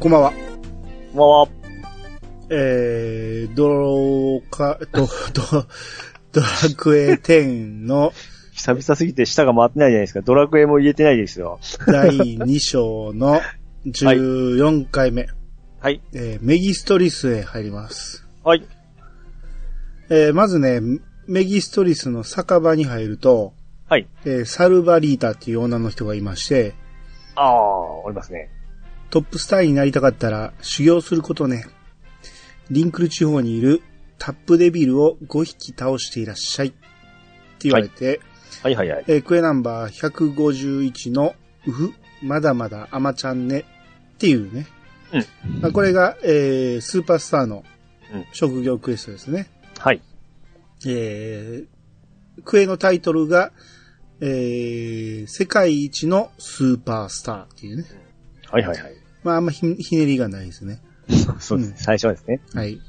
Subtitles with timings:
[0.00, 0.32] こんばんは。
[0.32, 0.36] こ
[1.12, 1.48] んばんは。
[2.48, 5.66] えー、ドロか、 ド、ド、
[6.32, 8.14] ドラクエ10の
[8.54, 10.22] 久々すぎて舌が回ってないじゃないですか。
[10.22, 11.60] ドラクエも言えてないですよ。
[11.86, 13.42] 第2章の
[13.84, 15.26] 14回目、
[15.80, 16.00] はい。
[16.14, 18.24] えーメギストリスへ入ります。
[18.42, 18.66] はい。
[20.08, 20.80] えーまずね、
[21.26, 23.52] メギストリスの酒場に入ると、
[23.86, 24.08] はい。
[24.24, 26.72] えーサルバリータっていう女の人がいまして、
[27.34, 28.48] ああ、おりますね。
[29.10, 31.64] トップスターになりたかったら修行することね。
[32.70, 33.82] リンクル地方にいる
[34.18, 36.68] タップデビルを5匹倒していらっしゃい。
[36.68, 38.20] って言われて、
[38.62, 39.04] はいはいはい。
[39.08, 41.34] えークエナンバー151の
[41.66, 41.92] ウフ、
[42.22, 43.64] まだまだアマちゃんね
[44.14, 44.66] っていうね。
[45.12, 47.64] うんまあこれが、えースーパースターの
[48.14, 49.48] うん職業クエストですね。
[49.78, 50.00] はい。
[50.86, 53.52] えークエのタイトルが、
[54.20, 57.84] えー世界一のスーパースターっていうね。
[58.50, 58.96] はいはいはい。
[59.22, 60.80] まああんまひひねりがないですね。
[61.40, 61.76] そうですね。
[61.76, 62.40] 最初はですね。
[62.54, 62.80] はい。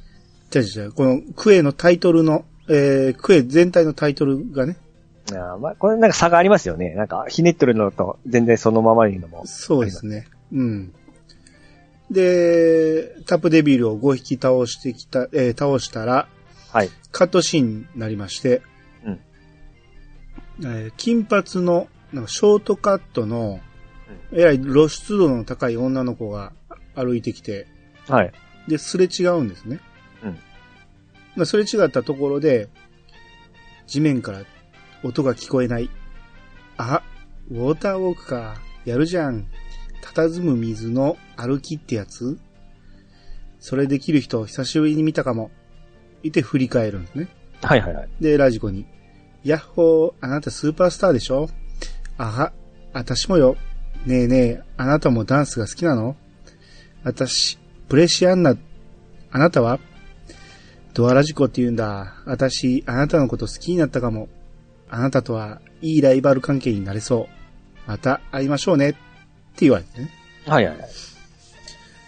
[0.50, 4.78] じゃあじゃあこのクエのタイトルの、えークエ全体のタイトルがね、
[5.32, 6.94] あーまあ、これなんか差がありますよね。
[6.96, 9.44] なんか、ひねってるのと全然そのままにのも。
[9.46, 10.28] そうですね。
[10.52, 10.94] うん。
[12.10, 16.28] で、タップデビルを5匹倒してきた、えー倒したら、
[16.72, 16.90] はい。
[17.12, 18.62] カットシーンになりまして、
[19.06, 19.20] うん
[20.64, 23.60] えー金髪の、なんかショートカットの、
[24.32, 26.54] えらい露出度の高い女の子が
[26.96, 27.68] 歩いてきて、
[28.08, 28.32] はい。
[28.68, 29.80] で、すれ違うんですね。
[30.24, 30.40] うん
[31.36, 32.70] まあ、すれ違ったところで、
[33.88, 34.44] 地面から
[35.04, 35.90] 音が聞こえない。
[36.78, 37.02] あ、
[37.50, 38.56] ウォーターウォークか。
[38.86, 39.48] やるじゃん。
[40.02, 42.40] 佇む水の歩きってやつ
[43.60, 45.52] それできる人久しぶりに見たかも。
[46.24, 47.28] いて振り返るんですね。
[47.62, 48.10] はいはいはい。
[48.20, 48.86] で、ラジコに。
[49.44, 51.50] ヤッホー、あなたスーパースターでしょ？
[52.18, 52.54] あは、
[52.94, 53.56] あたしもよ。
[54.06, 56.16] ねえねえ、あなたもダンスが好きなの？
[57.04, 58.56] あたし、プレシアンナ、
[59.32, 59.80] あなたは？
[60.94, 62.16] ドアラジコって言うんだ。
[62.26, 64.28] あたし、あなたのこと好きになったかも。
[64.90, 67.30] あなたとはいいライバル関係になれそ
[67.88, 67.90] う。
[67.90, 68.90] また会いましょうね。
[68.90, 69.00] って
[69.62, 70.12] 言われてね。
[70.46, 70.90] はいはいはい。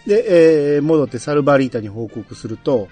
[0.06, 2.88] で、えー戻ってサルバリータに報告すると、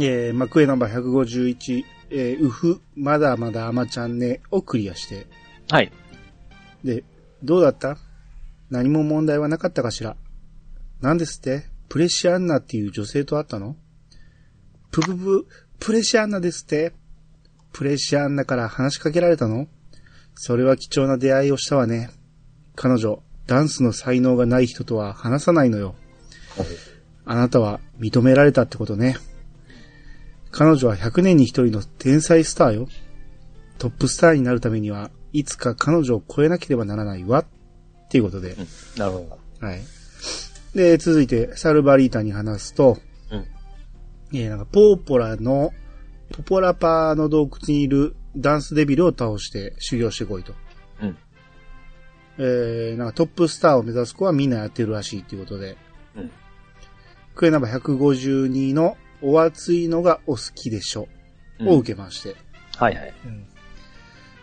[0.00, 5.26] えー、まあ、クエナンバー151、えー、ウフ、まだまだアマちゃんね、をクリアして、
[5.70, 5.90] はい。
[6.84, 7.04] で、
[7.42, 7.98] どうだった？
[8.70, 10.16] 何も問題はなかったかしら？
[11.00, 11.66] 何ですって？
[11.88, 13.76] プレシアンナっていう女性と会ったの？
[14.90, 15.46] プププ、
[15.78, 16.92] プレシアンナですって？
[17.72, 19.68] プレシアンナから話しかけられたの？
[20.34, 22.10] それは貴重な出会いをしたわね。
[22.74, 25.94] 彼女、ダンスの才能がない人とは話さないのよ。
[27.24, 29.16] あなたは認められたってことね。
[30.50, 32.88] 彼女は100年に一人の天才スターよ。
[33.78, 37.40] トップスターになるためには、いつか彼女を超えなければならないわ。
[37.40, 38.56] っていうことで。
[38.96, 39.66] なるほど。
[39.66, 39.80] はい。
[40.74, 42.98] で、続いて、サルバリータに話すと、
[43.30, 43.46] うん
[44.34, 45.72] えーなんか、ポーポラの、
[46.32, 50.54] ポポラパーの洞窟にいるダンスデビルを倒して修行してこいと。
[51.02, 51.16] うん
[52.40, 55.76] えー、なんかトップスターを目指す子はみんなやってるらしいっていうことで。
[56.16, 56.30] うん
[57.34, 61.06] クエナンバー152のお熱いのがお好きでしょ、
[61.60, 62.34] うんを受けまして。
[62.76, 63.14] はいはい。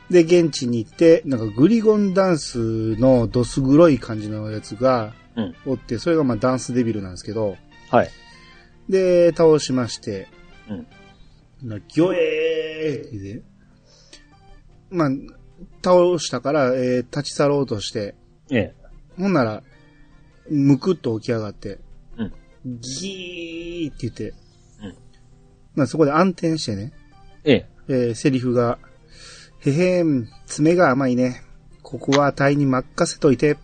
[0.09, 5.55] で、現地に行って、なんかグリゴンダンスのどす黒い感じのやつがうん。
[5.65, 7.57] おって、それがまあダンスデビルなんですけど、
[7.89, 8.09] はい。
[8.89, 10.27] で、倒しまして、
[10.69, 10.87] うん
[11.63, 13.43] なギョエーって言って
[14.91, 15.09] まあ、
[15.83, 18.15] 倒したから、えー立ち去ろうとして、
[18.51, 18.75] ええ。
[19.17, 19.63] ほんなら、
[20.49, 21.79] むくっと起き上がって、
[22.17, 22.33] うん
[22.79, 24.95] ギーって言って、うん
[25.75, 26.93] まあそこで暗転してね、
[27.43, 27.69] ええ。
[27.87, 28.79] えーセリフが、
[29.65, 31.41] へへん、爪が甘いね。
[31.81, 33.57] ここは体に任せといて。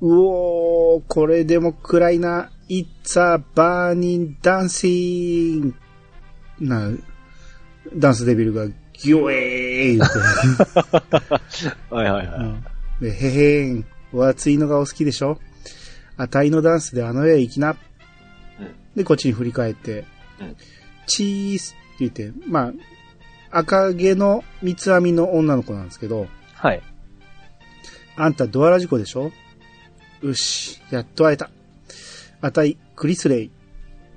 [0.00, 2.50] うおー、これでも暗いな。
[2.68, 5.74] It's a burning dancing!
[6.60, 6.90] な、
[7.94, 11.94] ダンスデビルがギョエー言って。
[11.94, 12.40] はいはいはい。
[12.40, 12.64] うん
[13.00, 15.38] でへへん、お熱いのがお好きでしょ？
[16.16, 17.70] あたいのダンスであの世へ行きな。
[17.70, 17.76] うん
[18.94, 20.04] で、こっちに振り返って、
[20.40, 20.56] うん
[21.06, 22.72] チースって言って、まあ、
[23.56, 26.82] 赤毛の三つ編みの女の子なんですけど、はい。
[28.16, 29.30] あんたドアラジコでしょ？
[30.22, 31.50] よし、やっと会えた。
[32.40, 33.50] あたい、クリスレイ。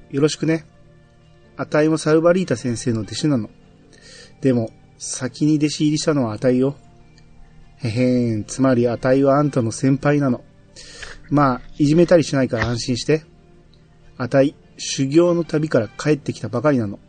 [0.10, 0.66] よろしくね。
[1.56, 3.50] あたいもサルバリータ先生の弟子なの。
[4.42, 6.76] でも、先に弟子入りしたのはあたいよ。
[7.78, 10.44] へへん、つまりあたいはあんたの先輩なの。
[11.30, 13.24] まあ、いじめたりしないから安心して。
[14.18, 17.00] あたい、修行の旅から帰ってきたばかりなの。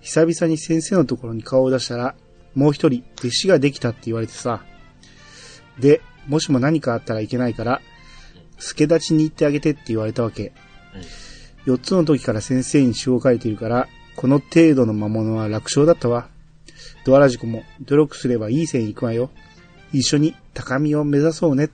[0.00, 2.14] 久々に先生のところに顔を出したら、
[2.54, 4.62] もう一人弟子ができたって言われてさ。
[5.78, 7.80] で、もしも何かあったらいけないから、
[8.58, 10.52] 助立ちに行ってあげてって言われたわけ。
[11.66, 16.28] 4つの時から先生に詩を書いているから、この程度の魔物は楽勝だったわ。
[17.04, 19.30] ドアラジコも努力すればいい線いくわよ。
[19.92, 21.64] 一緒に高みを目指そうね。
[21.64, 21.70] っ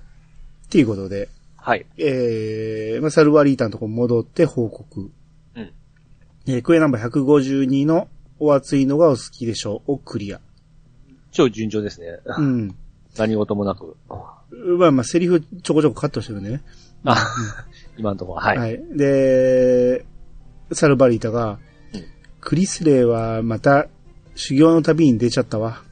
[0.68, 1.86] ていうことで、はい。
[1.98, 5.10] えー、まあ、サルバリータのとこ戻って報告。
[5.56, 5.72] うん。
[6.46, 10.40] えークエナンバー152のお熱いのがお好きでしょうをクリア。
[11.32, 12.18] 超順調ですね。
[12.38, 12.76] うん。
[13.16, 13.96] 何事もなく。
[14.78, 16.62] まあまあ、セリフちょこちょこカットしてるね。
[17.04, 17.16] あ、
[17.96, 18.58] 今のところは、はい。
[18.58, 18.82] はい。
[18.96, 20.04] で、
[20.72, 21.58] サルバリータが、
[21.94, 22.06] うん
[22.38, 23.88] クリスレイはまた
[24.36, 25.82] 修行の旅に出ちゃったわ。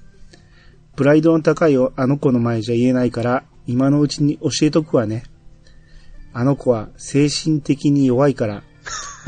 [0.95, 5.25] プライドの高いあの子の前じゃ言えないから、今のうちに教えとくわね。
[6.33, 8.63] あの子は精神的に弱いから、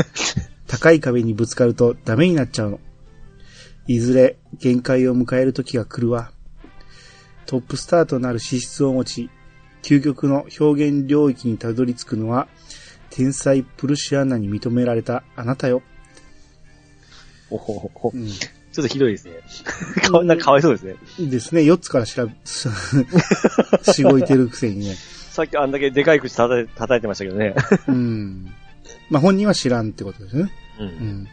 [0.68, 2.80] 高い壁にぶつかるとダメになっちゃうの。
[3.86, 6.30] いずれ限界を迎える時が来るわ。
[7.46, 9.30] トップスターとなる資質を持ち、
[9.82, 12.48] 究極の表現領域にたどり着くのは、
[13.10, 15.82] 天才プルシアンナに認められたあなたよ。
[17.50, 18.28] おほほほうん
[18.76, 19.32] ちょっとひどいですね。
[20.10, 20.96] こんなかわいそうですね。
[21.30, 21.62] ですね。
[21.62, 24.94] 4つから調べ、 しごいてるくせにね。
[25.30, 27.54] さっきあんだけでかい口叩いてましたけどね。
[27.88, 28.52] うん。
[29.08, 30.52] まあ、本人は知らんってことですね。
[30.78, 30.82] う。
[30.82, 31.28] うんん。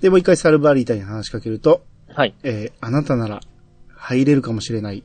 [0.00, 2.34] で、もう一回サルバリータに話しかけると、はい。
[2.42, 3.40] えーあなたなら
[3.88, 5.02] 入れるかもしれない。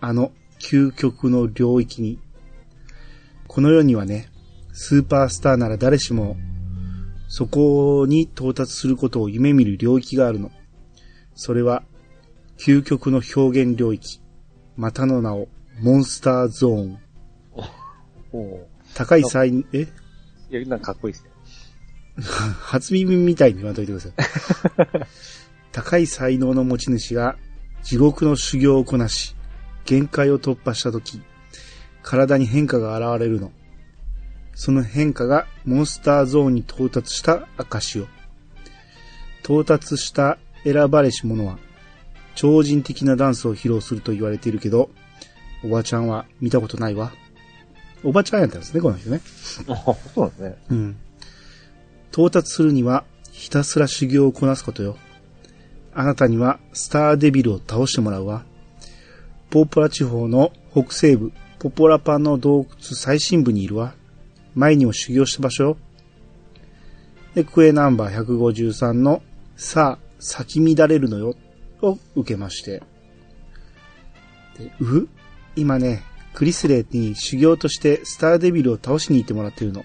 [0.00, 2.18] あの究極の領域に。
[3.48, 4.28] この世にはね、
[4.72, 6.36] スーパースターなら誰しも、
[7.28, 10.50] そこに到達することを夢見る領域があるの。
[11.34, 11.82] それは、
[12.58, 14.20] 究極の表現領域。
[14.76, 15.48] またの名を、
[15.80, 16.98] モンスターゾーン。
[18.94, 19.88] 高い才、え？
[20.50, 21.30] いや、なんかかっこいいですね。
[22.60, 25.06] 初耳みたいに言わんといてください。
[25.72, 27.36] 高い才能の持ち主が
[27.82, 29.36] 地獄の修行をこなし、
[29.84, 31.20] 限界を突破したとき、
[32.02, 33.52] 体に変化が現れるの。
[34.54, 38.06] その変化がモンスターゾーンに到達した証を。
[39.44, 41.58] 到達した選ばれし者は、
[42.34, 44.90] 超人的なダンスを披露すると言われているけど、
[45.62, 47.12] おばちゃんは見たことないわ。
[48.02, 49.20] おばちゃんやったんですね、この人ね。
[49.68, 50.56] あ そうなんですね。
[50.70, 50.96] うん。
[52.16, 54.96] 到達するには、ひたすら修行をこなすことよ。
[55.92, 58.46] あなたには、スターデビルを倒してもらうわ。
[59.50, 63.94] ポーポラ地方の北西部、ポポラパの洞窟最深部にいるわ。
[64.54, 65.76] 前にも修行した場所よ。
[67.34, 69.22] で、クエナンバー153の、
[69.54, 71.36] さあ、咲き乱れるのよ、
[71.82, 72.82] を受けまして。
[74.58, 75.06] で、う？
[75.54, 76.02] 今ね、
[76.32, 79.84] クリスレイに修行としてスターデビルを倒しに行ってもらってるの。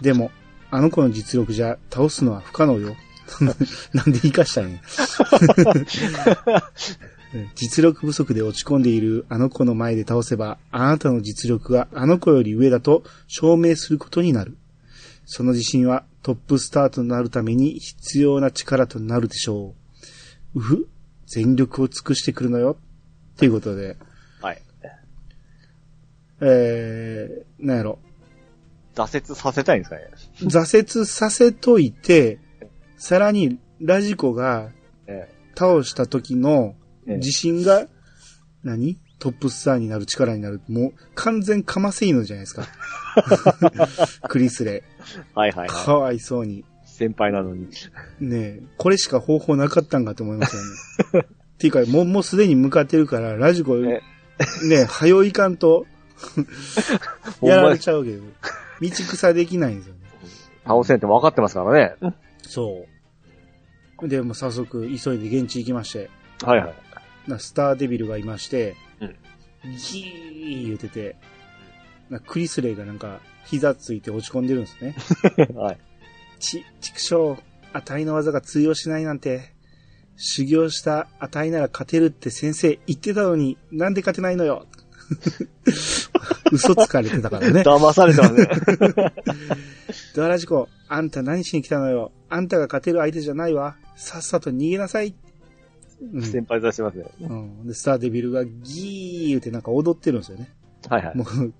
[0.00, 0.30] でも、
[0.70, 2.96] あの子の実力じゃ倒すのは不可能よ。
[3.94, 4.80] なんで言いかしたのに
[7.54, 14.56] 実力不足で落ち込んでいるあの子の前で倒せば、あなたの実力があの子より上だと証明することになる。
[15.26, 19.74] その自信はトップスターとなるために必要な力となるでしょ
[20.54, 20.58] う。
[20.58, 20.88] うふ、
[21.26, 22.76] 全力を尽くしてくるのよ。
[23.36, 23.96] ということで、
[24.40, 24.60] はい。
[26.40, 28.00] えー、なんやろ。
[29.06, 30.02] 挫折させたいんですかね。
[30.42, 32.38] 挫折させといて、
[32.96, 34.70] さらにラジコが
[35.06, 36.74] え倒した時の
[37.06, 37.86] ええ自信が、
[38.62, 38.98] 何？
[39.18, 40.62] トップスターになる力になる。
[40.68, 42.66] もう完全かませ犬じゃないですか。
[44.28, 44.82] クリスレ
[45.34, 45.68] はいはいイ。
[45.68, 46.60] はかわいそうに。
[46.60, 46.64] い。
[46.86, 47.68] 先輩なのに。
[48.20, 50.62] ねえ、これしか方法なかったんかと思いますよ
[51.20, 51.28] ね。
[51.54, 54.02] っていうか、もう、もうすでに向かってるから、ラジコ、ね
[54.70, 55.86] ええ、早いかんと、
[57.42, 58.22] やられちゃうけど、
[58.80, 60.00] 道草できないんですよね。
[60.64, 61.96] 倒せんって分かってますからね。
[62.42, 62.86] そ
[64.02, 64.08] う。
[64.08, 66.10] で、もう早速、急いで現地行きまして、
[66.42, 66.74] はいはい。
[67.30, 69.16] なスターデビルがいまして、うん
[69.62, 71.16] ギー言ってて、
[72.08, 74.94] なクリスレイがなんか、膝ついて落ち込んでるんですね。
[75.54, 75.78] はい。
[76.38, 77.38] ち、ちくしょう、
[77.74, 79.52] あたいの技が通用しないなんて、
[80.16, 84.66] 修行したあたいなら勝てるって先生言ってたのに、なんで勝てないのよ。
[86.50, 87.60] 嘘つかれてたからね。
[87.62, 88.48] 騙されてますね。
[90.14, 92.12] ドアラジコ、あんた何しに来たのよ。
[92.28, 93.76] あんたが勝てる相手じゃないわ。
[93.96, 95.14] さっさと逃げなさい。
[96.12, 97.04] うん先輩出してますね。
[97.20, 100.50] うん、で、スターデビルがギー言ってなんか踊ってるんですよね。
[100.88, 101.16] はいはい。
[101.16, 101.52] もう、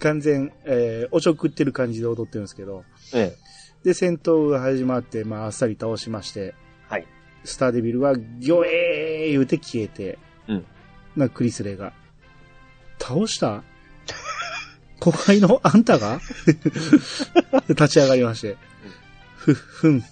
[0.00, 2.84] 完全、えー、おちょくってる感じで踊ってるんですけど。
[3.14, 3.36] え
[3.84, 6.54] で、戦闘が始まって、まあ、あっさり倒しまして、
[6.88, 7.06] はい。
[7.44, 10.18] スターデビルは、ギョエー言うて消えて、
[10.48, 10.64] うん。
[11.16, 11.92] な、クリスレイが、
[12.98, 13.62] 倒した
[15.00, 16.20] 後輩のあんたが？
[17.68, 18.56] 立ち上がりまして、
[19.36, 20.04] ふっふん。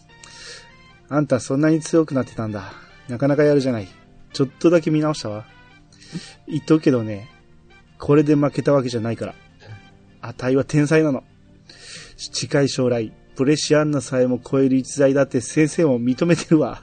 [1.09, 2.73] あんたそんなに強くなってたんだ。
[3.09, 3.89] なかなかやるじゃない。
[4.33, 5.47] ちょっとだけ見直したわ。
[6.49, 7.29] 言っとくけどね、
[7.99, 9.35] これで負けたわけじゃないから。
[10.21, 11.25] あたいは天才なの。
[12.17, 16.83] 近い将来、プレシアンナさえも超える逸材だって先生も認めてるわ。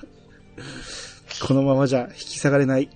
[1.45, 2.89] このままじゃ引き下がれない。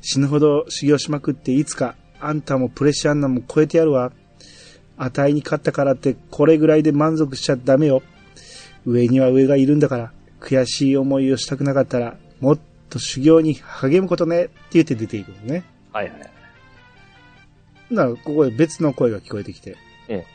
[0.00, 4.12] 死ぬほど修行しまくっていつかあんたもプレシアンナも超えてやるわ。
[5.04, 8.02] あたいに勝ったからってこれぐらいで満足しちゃダメよ。
[8.86, 15.64] 上には上がいるんだから、悔しい思いをしたくなかったら、もっと修行に励むことねって言って出ていくのね。
[15.92, 16.30] はいはい。
[17.90, 19.76] なら、ここで別の声が聞こえてきて。
[20.08, 20.26] ええ。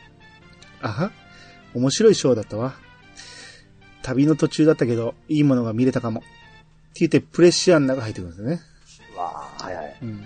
[0.82, 1.12] あは？
[1.74, 2.74] 面白いショーだったわ。
[4.02, 6.20] 旅の途中だったけど、いいものが見れたかも。
[6.20, 6.28] って
[7.00, 8.60] 言って、プレッシアンナが入ってくるんですよね。
[9.16, 9.96] わあ、はいはい。
[10.02, 10.24] うん。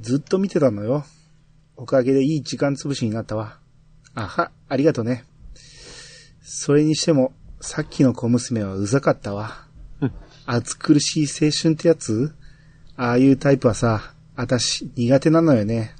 [0.00, 1.04] ずっと見てたのよ。
[1.82, 3.58] おかげでいい時間潰しになったわ。
[4.14, 5.24] あは、ありがとね。
[6.40, 9.66] それにしても、さっきの小娘はうざかったわ
[10.00, 10.12] うん。
[10.46, 12.32] 暑苦しい青春ってやつ？
[12.96, 15.96] ああいうタイプはさ、あたし苦手なのよね。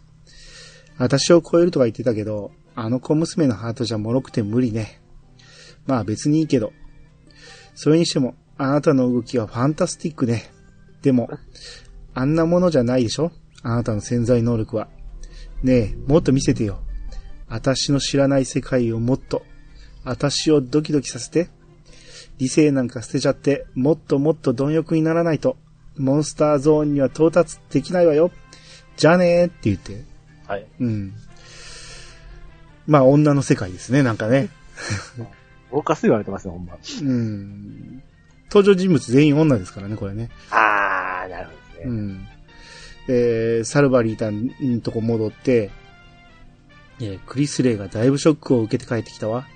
[0.98, 5.00] 私を超えるとか言ってたけど、あの小娘のハートじゃ脆くて無理ね。
[5.88, 6.72] まあ別にいいけど。
[7.74, 10.44] それにしても、あなたの動きはファンタスティックね。
[11.02, 11.28] でも、
[12.14, 13.32] あんなものじゃないでしょ？
[13.64, 14.86] あなたの潜在能力は。
[15.62, 16.80] ねえ、もっと見せてよ。
[17.48, 19.42] 私の知らない世界をもっと。
[20.04, 21.48] 私をドキドキさせて。
[22.38, 25.56] 理性なんか捨てちゃって、もっともっと貪欲にならないと、
[25.96, 28.30] モンスターゾーンには到達できないわよ。
[28.96, 30.04] じゃあねーって言って。
[30.46, 30.66] はい。
[30.80, 31.12] うん。
[32.86, 34.48] まあ、女の世界ですね、なんかね。
[35.70, 36.74] ボーカス言われてますね、ほんま。
[37.00, 38.02] うん。
[38.50, 40.30] 登場人物全員女ですからね、これね。
[40.50, 41.84] あー、なるほどですね。
[41.86, 42.28] うん。
[43.06, 45.70] で、サルバリータんとこ戻って、
[47.00, 49.46] えークリスレイがだいぶショックを受けて帰ってきたわ。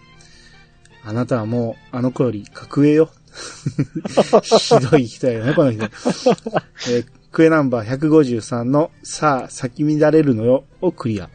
[1.04, 3.10] あなたはもう、あの子より格上よ。
[4.42, 5.84] ひどい人やよね、この人。
[5.84, 11.28] えークエナンバー153の、さあ、咲き乱れるのよ、をクリア。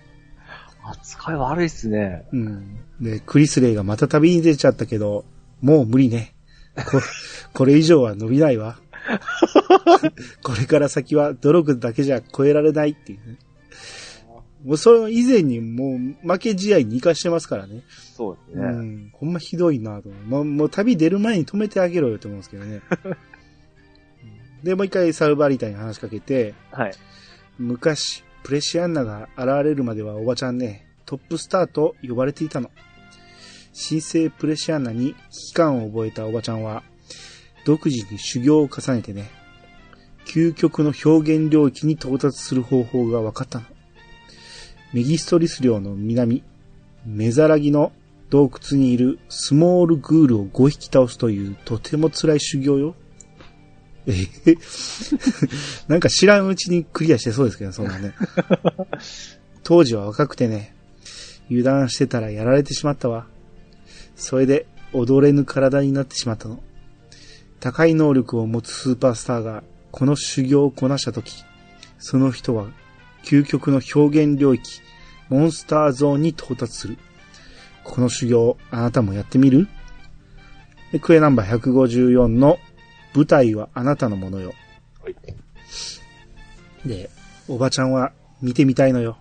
[0.84, 2.26] 扱い悪いっすね。
[2.32, 2.80] うん。
[3.00, 5.26] で、クリスレイがまた旅に出ちゃったけど、
[5.62, 6.34] もう無理ね。
[6.76, 7.00] こ
[7.54, 8.80] これ以上は伸びないわ。
[10.44, 13.38] これから先は努力だけじゃ超えられないっていうね。
[14.64, 17.82] もうその以前にもう負け試合に生かしてますからね。
[18.16, 18.66] そうですね。
[18.66, 19.10] うん。
[19.14, 20.24] ほんまひどいなと思う。
[20.24, 22.82] もうもう旅出る前に止めてあげろよと思うんですけどね。
[24.64, 26.94] で、もう一回サルバリータに話しかけて、はい。
[27.58, 32.70] 昔、プレシアンナが現れるまではおばちゃんね、トップスターと呼ばれていたの。
[33.74, 36.84] 新生プレシアンナに危機感を覚えたおばちゃんは、
[37.66, 39.30] 独自に修行を重ねてね、
[40.34, 43.66] 究極の表現領域に到達する方法が分かったの。
[44.94, 46.42] メギストリス領の南、
[47.06, 47.92] メザラギの
[48.30, 52.96] 洞窟にいるスモールグールを5匹倒すというとても辛い修行よ。
[54.08, 54.58] えへ
[55.90, 58.14] なんか知らんうちにクリアしてそうですけどね、そんなね。
[59.64, 60.74] 当時は若くてね、
[61.50, 63.28] 油断してたらやられてしまったわ。
[64.16, 66.64] それで踊れぬ体になってしまったの。
[67.60, 71.44] 高い能力を持つスーパースターがこの修行をこなしたとき、
[72.00, 72.68] その人は
[73.24, 74.82] 究極の表現領域、
[75.30, 76.98] モンスターゾーンに到達する。
[77.84, 79.68] この修行、あなたもやってみる？
[80.92, 82.58] でクエナンバー154の
[83.14, 84.54] 舞台はあなたのものよ。
[85.02, 85.16] はい。
[86.86, 87.10] で、
[87.48, 89.18] おばちゃんは見てみたいのよ。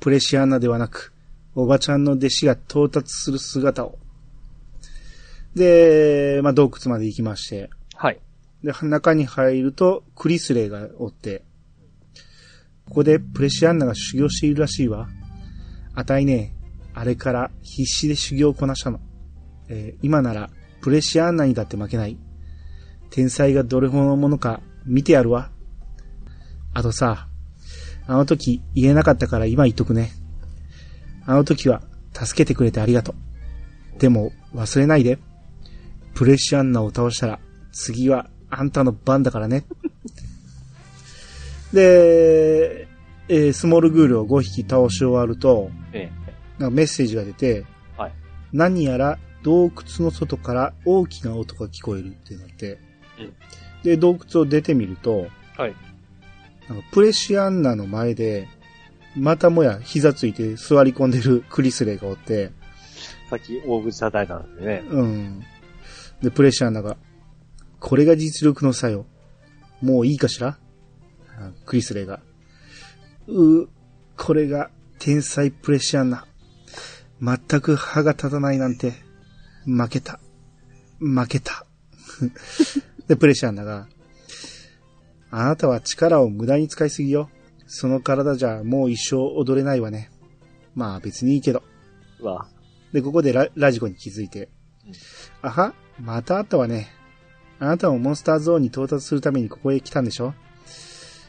[0.00, 1.12] プレシアンナではなく、
[1.54, 3.98] おばちゃんの弟子が到達する姿を。
[5.54, 7.70] で、まあ、洞窟まで行きまして、はい。
[8.62, 11.44] で、中に入ると、クリスレイがおって、
[12.86, 15.08] ここでプレシアンナが修行しているらしいわ。
[15.94, 16.54] あたいね、
[16.94, 19.00] あれから必死で修行をこなしたの。
[19.68, 20.50] えー今なら、
[20.80, 22.18] プレシアンナにだって負けない。
[23.10, 25.50] 天才がどれほどのものか見てやるわ。
[26.74, 27.28] あとさ、
[28.06, 30.12] あの時言えなかったから今言っとくね。
[31.24, 33.98] あの時は助けてくれてありがとう。
[34.00, 35.18] でも忘れないで。
[36.14, 37.40] プレシアンナを倒したら
[37.72, 39.64] 次はあんたの番だからね。
[41.72, 42.86] で、
[43.28, 46.10] えースモールグールを5匹倒し終わると、え
[46.58, 47.64] なんかメッセージが出て、
[47.96, 48.12] はい
[48.52, 52.78] 何やら洞窟の外から大きな音が聞こえるってなって、
[53.18, 53.32] うん
[53.82, 55.28] で、洞窟を出てみると、
[55.58, 55.62] え。
[55.62, 55.74] はい。
[56.68, 58.48] なんかプレシアンナの前で、
[59.16, 62.52] またもや膝ついて座り込んでるクリスレイがおって、
[63.28, 64.82] さっき大口叩いたんですよね。
[64.88, 65.42] うん。
[66.22, 66.96] で、プレシアンナが、
[67.82, 69.06] これが実力の差よ。
[69.82, 70.56] もういいかしら？
[71.36, 72.20] あクリスレイが。
[73.26, 73.68] う、
[74.16, 74.70] これが
[75.00, 76.24] 天才プレシアンナ。
[77.20, 78.94] 全く歯が立たないなんて、
[79.64, 80.20] 負けた。
[81.00, 81.66] 負けた。
[83.08, 83.88] で、プレシアンナが、
[85.30, 87.30] あなたは力を無駄に使いすぎよ。
[87.66, 90.10] その体じゃもう一生踊れないわね。
[90.76, 91.64] まあ別にいいけど。
[92.20, 92.46] うわ。
[92.92, 94.50] で、ここでララジコに気づいて
[94.86, 94.92] うん。
[95.42, 97.01] あは、またあったわね。
[97.62, 100.34] あなたもモンスターゾーンに到達するためにここへ来たんでしょ？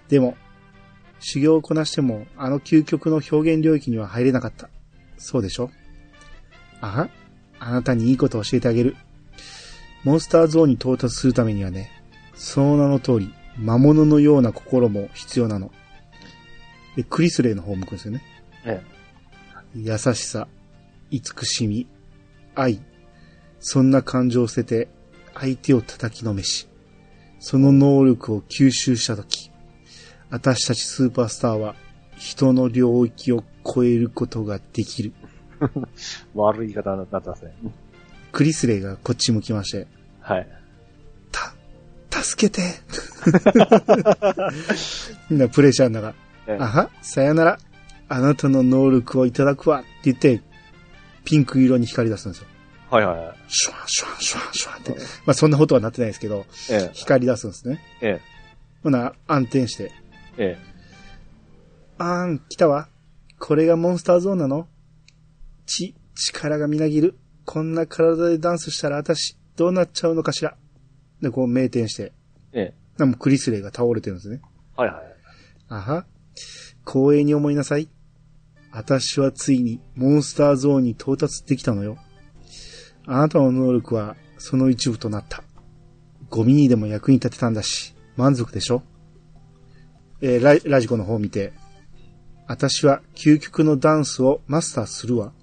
[0.10, 0.36] でも、
[1.20, 4.68] 修行をこなしても、あの究極の表現領域には入れなかった。
[5.18, 5.70] そうでしょ？
[6.82, 7.10] あは、
[7.60, 8.96] あなたにいいことを教えてあげる。
[10.04, 11.92] モンスターゾーンに到達するためにはね、
[12.34, 15.72] その名の通り、魔物のような心も必要なの。
[16.96, 18.24] で、クリスレイの方を向くんですよね。
[18.66, 18.82] え
[19.76, 20.48] 優しさ、
[21.12, 21.88] 慈しみ、
[22.56, 22.82] 愛。
[23.60, 25.03] そんな感情を捨てて、
[25.36, 26.68] 相手を叩きのめし、
[27.40, 29.52] その能力を吸収したとき、
[30.30, 31.76] 私たちスーパースターは、
[32.18, 35.14] 人の領域を超えることができる。
[35.62, 35.66] え。
[36.34, 37.54] 悪い言い方になってますね。
[38.32, 39.88] クリスレイがこっち向きまして、
[40.22, 40.48] はい。
[42.10, 42.62] た、助けて
[45.30, 46.16] みんなプレッシャーなが、
[46.48, 47.60] ええあは、さよなら。
[48.10, 50.42] あなたの能力をいただくわって言って、
[51.26, 52.48] ピンク色に光り出すんですよ。
[52.94, 53.36] はいはいはい。
[53.48, 54.92] シュワンシュワンシュワンシュワンって。
[55.26, 56.92] まあそんなことはなってないですけど、ええ。
[56.94, 57.82] 光り出すんですね。
[58.02, 58.22] ええ。
[58.84, 59.92] ほな、暗転して、
[60.38, 60.60] え
[61.98, 62.90] あーん、来たわ。
[63.40, 64.68] これがモンスターゾーンなの？
[65.66, 67.18] ち、力がみなぎる。
[67.46, 70.56] こんな体でダンスしたら私、どうなっちゃうのかしら？
[71.20, 72.14] で、こう、明転して。
[72.54, 72.60] え。
[72.60, 72.98] ええ。
[73.00, 74.40] でもクリスレイが倒れてるんですね。
[74.78, 75.04] はいはい。
[75.70, 76.06] あは。
[76.86, 77.90] 光栄に思いなさい。
[78.72, 81.98] 私はついにモンスターゾーンに到達できたのよ。
[83.06, 85.44] あなたの能力はその一部となった。
[86.30, 88.82] ゴミにでも役に立てたんだし、満足でしょ？
[90.22, 91.54] えーララジコの方を見て、
[92.48, 95.34] 私は究極のダンスをマスターするわ。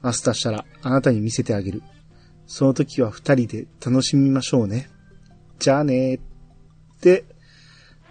[0.00, 1.82] マスターしたらあなたに見せてあげる。
[2.46, 4.88] その時は二人で楽しみましょうね。
[5.58, 7.24] じゃあねーって、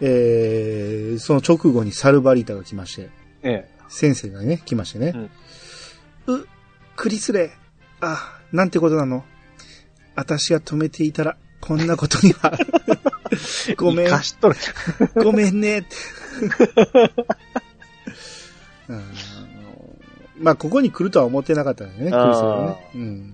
[0.02, 3.10] えー、その直後にサルバリータが来まして、
[3.42, 3.70] ええ。
[3.90, 5.30] 先生がね、来ましてね。
[6.28, 6.46] う、
[6.96, 7.50] クリスレイ。
[8.02, 9.24] あ、なんてことなの？
[10.16, 12.58] 私が止めていたら、こんなことには。
[13.78, 14.56] ごめん、貸しとる。
[15.24, 15.86] ごめんね。
[18.90, 19.04] うん
[20.40, 22.90] まあ、ここに来るとは思ってなかったんだよね、クリスはね。
[22.96, 23.34] うん。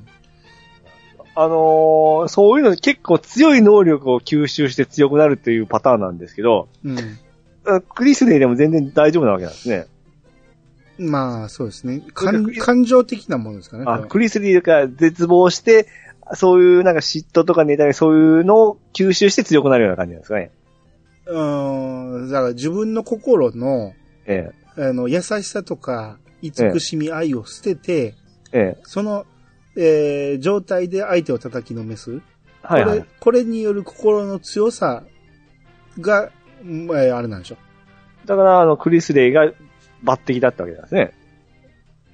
[1.36, 6.98] あのーそういうの結構強い能力を吸収して強くなるっていうパターンなんですけど、うん。
[7.66, 9.88] あクリスレイでも全然大丈夫なわけなんですね。
[10.98, 12.04] まあ、そうですね。
[12.14, 13.86] 感情的なものですかね。
[13.88, 15.88] あ、クリスレイが絶望して、
[16.36, 20.52] そういうなんか嫉妬とか妬み、そういうのを吸収して強くなるような感じなんですかね。
[21.26, 22.30] うーん。
[22.30, 23.94] だから自分の心の、
[24.26, 28.16] えあの、優しさとか、慈しみ、愛を捨てて、
[28.52, 28.60] え。
[28.60, 28.82] ええ。
[28.84, 29.26] その、
[29.76, 32.22] えー状態で相手を叩きのめす。
[32.62, 33.06] はいはいこれ。
[33.20, 35.04] これによる心の強さ
[36.00, 36.30] が、
[36.64, 37.58] うんえーあれなんでしょ
[38.26, 39.52] だから、あの、クリスレイが
[40.04, 41.14] 抜擢だったわけなんですね。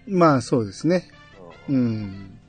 [0.07, 0.17] う。
[0.17, 1.09] まあ、そうですね。
[1.67, 2.39] うん。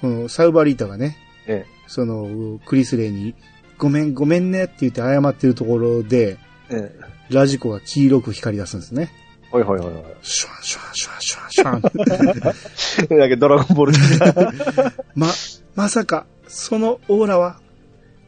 [0.00, 3.34] このサウバリータがね、えその、クリスレイに、
[3.78, 6.38] ごめん、ごめんねって言って謝ってるところで、
[6.70, 6.92] え。
[6.94, 9.12] えラジコが黄色く光り出すんですね。
[9.46, 9.50] え。
[9.50, 10.02] ほいほいほいほい。
[10.22, 13.18] シュワンシュワンシュワンシュワンシュワン。
[13.20, 14.94] だけどドラゴンボール。
[15.14, 15.28] ま、
[15.74, 17.60] まさか、そのオーラは、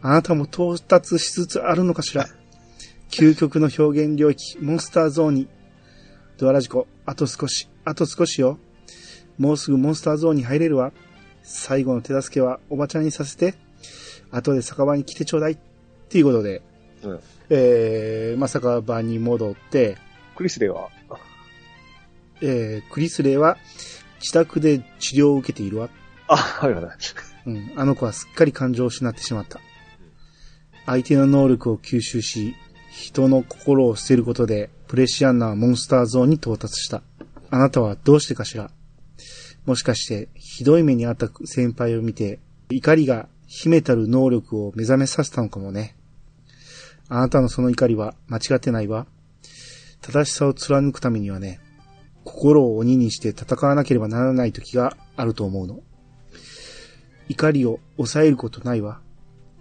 [0.01, 2.27] あなたも到達しつつあるのかしら。
[3.11, 5.49] 究極の表現領域、モンスターゾーンに。
[6.39, 8.59] ドアラジコ、あと少し、あと少しよ。
[9.39, 10.93] もうすぐモンスターゾーンに入れるわ。
[11.43, 13.55] 最後の手助けはおばちゃんにさせて。
[14.31, 15.53] 後で酒場に来てちょうだい。
[15.53, 15.59] っ
[16.09, 16.63] ていうことで、
[17.03, 19.97] うんえー、まあ、酒場に戻って、
[20.37, 20.89] クリスレイは？
[22.41, 23.57] えー、クリスレイは
[24.21, 25.89] 自宅で治療を受けているわ。
[26.29, 26.97] あ、はいはいはい。
[27.47, 29.61] うん、あの子はすっかり感情を失ってしまった。
[30.87, 32.55] 相手の能力を吸収し、
[32.93, 37.03] 人の心を捨てることで、プレシアンナはモンスターゾーンに到達した。
[37.51, 38.71] あなたはどうしてかしら？
[39.65, 45.97] もしかして、ひどい目にあった先輩を見て、怒りが秘めたる能力を目覚めさせたのかもね。
[47.09, 49.07] あなたのその怒りは間違ってないわ。
[50.03, 51.61] 正しさを貫くためにはね、
[52.25, 55.81] 心を鬼にして戦わなければならない時があると思うの。
[57.29, 59.01] 怒りを抑えることないわ。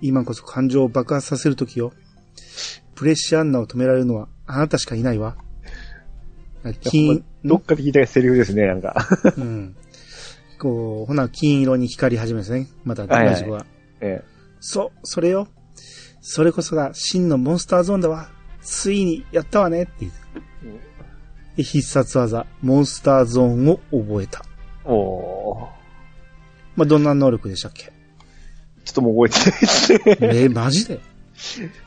[0.02, 1.94] 今こそ感情を爆発させるときよ。
[3.02, 5.36] プレッシャーアンナを止められるのはあなたしかいないわ。
[6.82, 9.08] 金、どっかで聞いたセリフですね、なんか。
[9.38, 9.76] うん。
[10.60, 12.68] こう、ほな、金色に光り始めますね。
[12.84, 13.66] また、はいはいラジコは。
[14.02, 14.24] え
[14.60, 15.48] そう、それよ。
[16.22, 18.30] それこそが真のモンスターゾーンだわ。
[18.62, 20.12] ついにやったわねって言う
[21.58, 24.46] で必殺技、モンスターゾーンを覚えた。
[24.86, 24.90] え。
[24.92, 25.68] おー。
[26.76, 27.92] まあ、どんな能力でしたっけ？
[28.86, 30.02] ちょっともう覚えてないですね。
[30.44, 31.02] えー、マジで？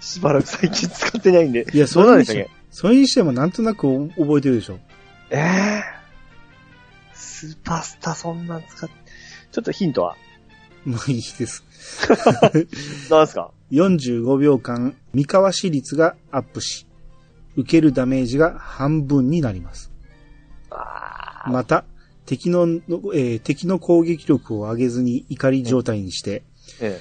[0.01, 1.67] しばらく最近使ってないんで。
[1.73, 2.51] いや、そうなんでしたっけ？
[2.71, 4.79] それにしてもなんとなく覚えてるでしょ。
[5.31, 5.83] ええ
[7.15, 8.95] スーパースターそんなん使って、
[9.53, 10.17] ちょっとヒントは？
[10.85, 11.63] もういいです。
[13.11, 16.87] 何ですか？45秒間、三河市率がアップし、
[17.57, 19.91] 受けるダメージが半分になります。
[21.47, 21.85] また、
[22.27, 22.63] 敵の、
[23.15, 26.43] えー敵の攻撃力を上げずに怒り状態にして、
[26.81, 27.01] え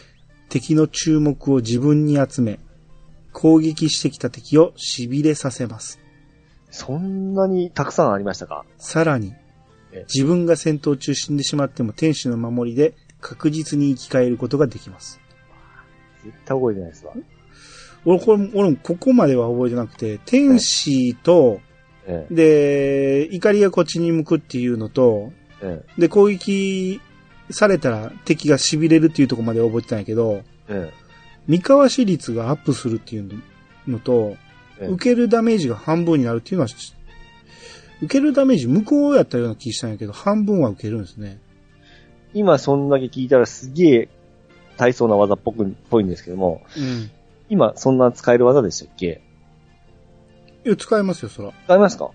[0.53, 2.59] 敵の注目を自分に集め、
[3.31, 5.99] 攻撃してきた敵を痺れさせます。
[6.69, 8.63] そんなにたくさんありましたか？
[8.77, 9.33] さらに
[9.91, 15.19] え、自分が戦闘中死んでしまっても天使の守りで確実に生き返ることができます。
[16.23, 17.13] 絶対覚えてないですわ。
[18.05, 21.61] 俺、これ、俺もここまでは覚えてなくて、天使と、
[22.05, 25.31] えで、怒りがこっちに向くっていうのと、
[25.63, 27.01] え、えで、攻撃
[27.53, 31.03] されたら敵が痺れるっていうところまで覚えてたんやけど、え、え
[31.47, 33.41] 三河市率がアップするっていう
[33.87, 34.35] のと、
[34.79, 36.93] ええ受けるダメージが半分になるっていうのは、し
[38.01, 41.39] 受けるダメージ向こうやったような気したんやけど、半分は受けるんですね。
[42.33, 44.09] 今そんだけ聞いたらすげえ
[44.75, 47.11] 大層な技っぽく、ぽいんですけども、うん。
[47.49, 49.21] 今そんな使える技でしたっけ？
[50.65, 51.51] いや、使えますよ、そら。
[51.65, 52.09] 使えますか？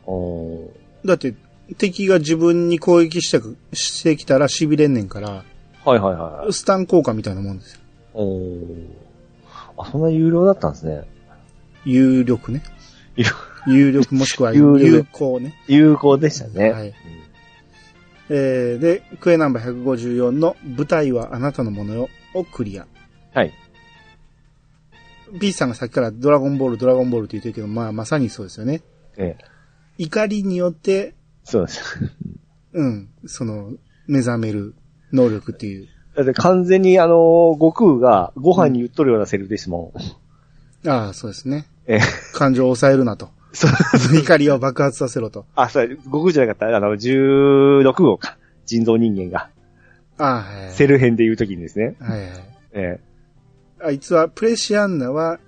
[1.04, 1.34] だって、
[1.76, 5.44] 敵が自分に攻撃してくしてきたら痺れんねんから、
[5.84, 6.52] はいはいはい。
[6.52, 7.80] スタン効果みたいなもんですよ。
[8.14, 9.08] おー
[9.76, 11.04] あ、そんな有料だったんですね。
[11.84, 12.62] 有力ね。
[13.16, 13.24] 有
[13.66, 15.54] 有力もしくは有効ね。
[15.66, 16.70] 有効でしたね。
[16.70, 16.94] はい。
[18.30, 22.86] えー、で、クエナンバー154の舞台はあなたのものよをクリア。
[23.32, 23.52] はい。
[25.32, 28.82] B さんがさっきからドラゴンボール、ドラゴンボールって言ってるけど、まあまさにそうですよね。
[29.16, 29.44] ええ。
[29.98, 31.14] 怒りによって、
[31.48, 31.82] そうです。
[32.74, 33.72] うん、その、
[34.06, 34.74] 目覚める
[35.12, 35.88] 能力っていう。
[36.14, 39.92] だって完全にあのー悟空がご飯に言っとるようなセリフですも
[40.84, 40.88] ん。
[40.88, 41.66] ああ、そうですね。
[41.86, 42.00] ええ。
[42.34, 43.30] 感情を抑えるなと。
[43.52, 44.16] そう。
[44.16, 45.46] 怒りを爆発させろと。
[45.54, 46.76] あ、そう、悟空じゃなかった。
[46.76, 48.36] あの、16号か。
[48.66, 49.48] 人造人間が。
[50.18, 50.72] ああ、はいはい。
[50.72, 51.96] セル編で言うときにですね。
[51.98, 52.30] はいはい。
[52.72, 53.00] え
[53.80, 55.38] あいつは、プレシアンナは、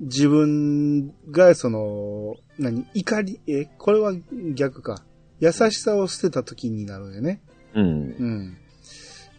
[0.00, 4.12] 自分が、その、何怒り、え、これは
[4.54, 5.02] 逆か。
[5.40, 7.40] 優しさを捨てた時になるよね。
[7.74, 7.80] え。
[7.80, 7.86] うん。
[7.88, 8.56] うん。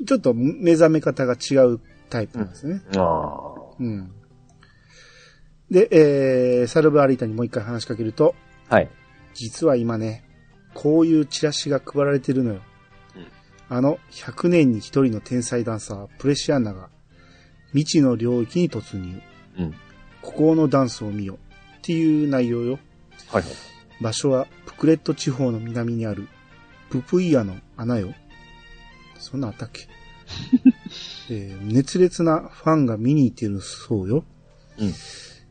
[0.05, 2.81] ちょっと目覚め方が違うタイプなんですね。
[2.97, 4.11] あうん。
[5.69, 8.35] で、えー、サルバアリータにもう一回話しかけると、
[8.69, 8.75] あ。
[8.75, 8.89] はい。
[9.33, 10.25] 実は今ね、
[10.73, 12.61] こういうチラシが配られてるのよ。
[13.69, 16.89] あの、100年に一人の天才ダンサー、プレシアンナが、
[17.69, 19.21] 未知の領域に突入。
[19.57, 19.73] うん。
[20.21, 21.37] 孤高のダンスを見よ。
[21.77, 22.79] っていう内容よ。
[23.29, 23.70] はいはい。
[24.01, 26.27] 場所は、プクレット地方の南にある、
[26.89, 28.13] ププイアの穴よ。
[29.19, 29.87] そんなんあったっけ？
[31.29, 34.25] えー熱烈なファンが見に行っているそうよ。
[34.77, 34.93] うん。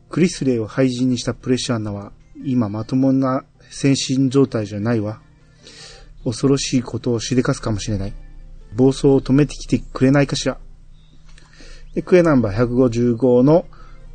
[0.09, 2.11] クリスレイを廃人にしたプレシアンナは、
[2.43, 5.21] 今まともな精神状態じゃないわ。
[6.25, 8.13] 恐ろしいことをしでかすかもしれない。
[8.75, 10.59] 暴走を止めてきてくれないかしら。
[11.93, 13.65] で、クエナンバー155の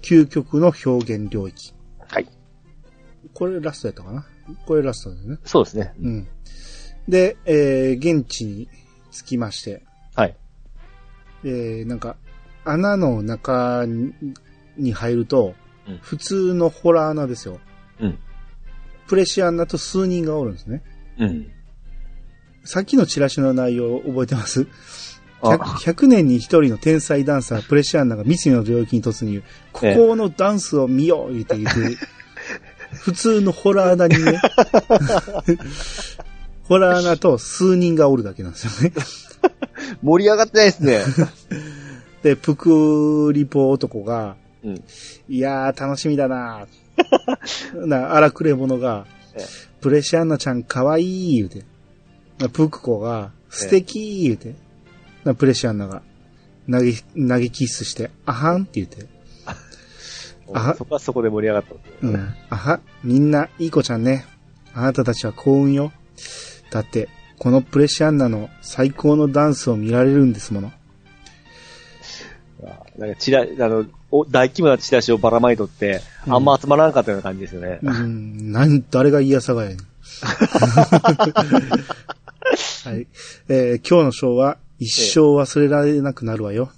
[0.02, 1.72] 究極の表現領域。
[3.26, 3.30] はい。
[3.34, 4.26] これラストやったかな？
[4.66, 5.38] これラストですね。
[5.44, 5.94] そうですね。
[6.00, 6.28] うん。
[7.08, 8.68] で、えー、現地に
[9.10, 9.82] 着きまして、
[10.14, 10.36] はい。
[11.44, 12.16] えー、なんか、
[12.64, 14.12] 穴の中に
[14.76, 15.54] に入ると、
[15.88, 17.60] うん普通のホラー穴ですよ。
[18.00, 18.18] うん。
[19.06, 20.82] プレシアンナと数人がおるんですね。
[21.18, 21.46] うん。
[22.64, 24.66] さっきのチラシの内容覚えてます？
[25.40, 29.44] あ 100, 100年に一人の天才ダンサー、プレシアンナが未知の領域に突入。
[29.72, 31.80] ここのダンスを見よう言って言って、
[33.00, 34.40] 普通のホラー穴にね、
[36.64, 38.94] ホラー穴と数人がおるだけなんですよね。
[40.02, 41.00] 盛り上がってないですね。
[42.22, 44.84] で、プクリポ男が、うん。
[45.28, 49.06] いやー、楽しみだなー な、荒くれ者が
[49.36, 49.46] ええ、
[49.80, 51.64] プレシアンナちゃんかわいい言うて。
[52.38, 54.54] なプクコが、素敵言うて。
[55.24, 56.02] なプレシアンナが、
[56.70, 59.06] 投げ、投げキッスして、あはんって言って。
[60.52, 61.74] あそこはそこで盛り上がった。
[62.02, 62.34] うん。
[62.50, 64.26] あは、みんないい子ちゃんね。
[64.74, 65.92] あなたたちは幸運よ。
[66.70, 70.72] だって、このプレシアンナの最高のダンスを見られるんですもの。
[72.64, 77.80] あなんかチラ、あの、お大規模なチラシをばらまいとって、うんあんま集まらなかったような感じですよね。
[77.82, 79.70] うん、なん、誰が言いやさがや。
[82.84, 83.06] はい。
[83.48, 86.70] えー今日のショーは一生忘れられなくなるわよ。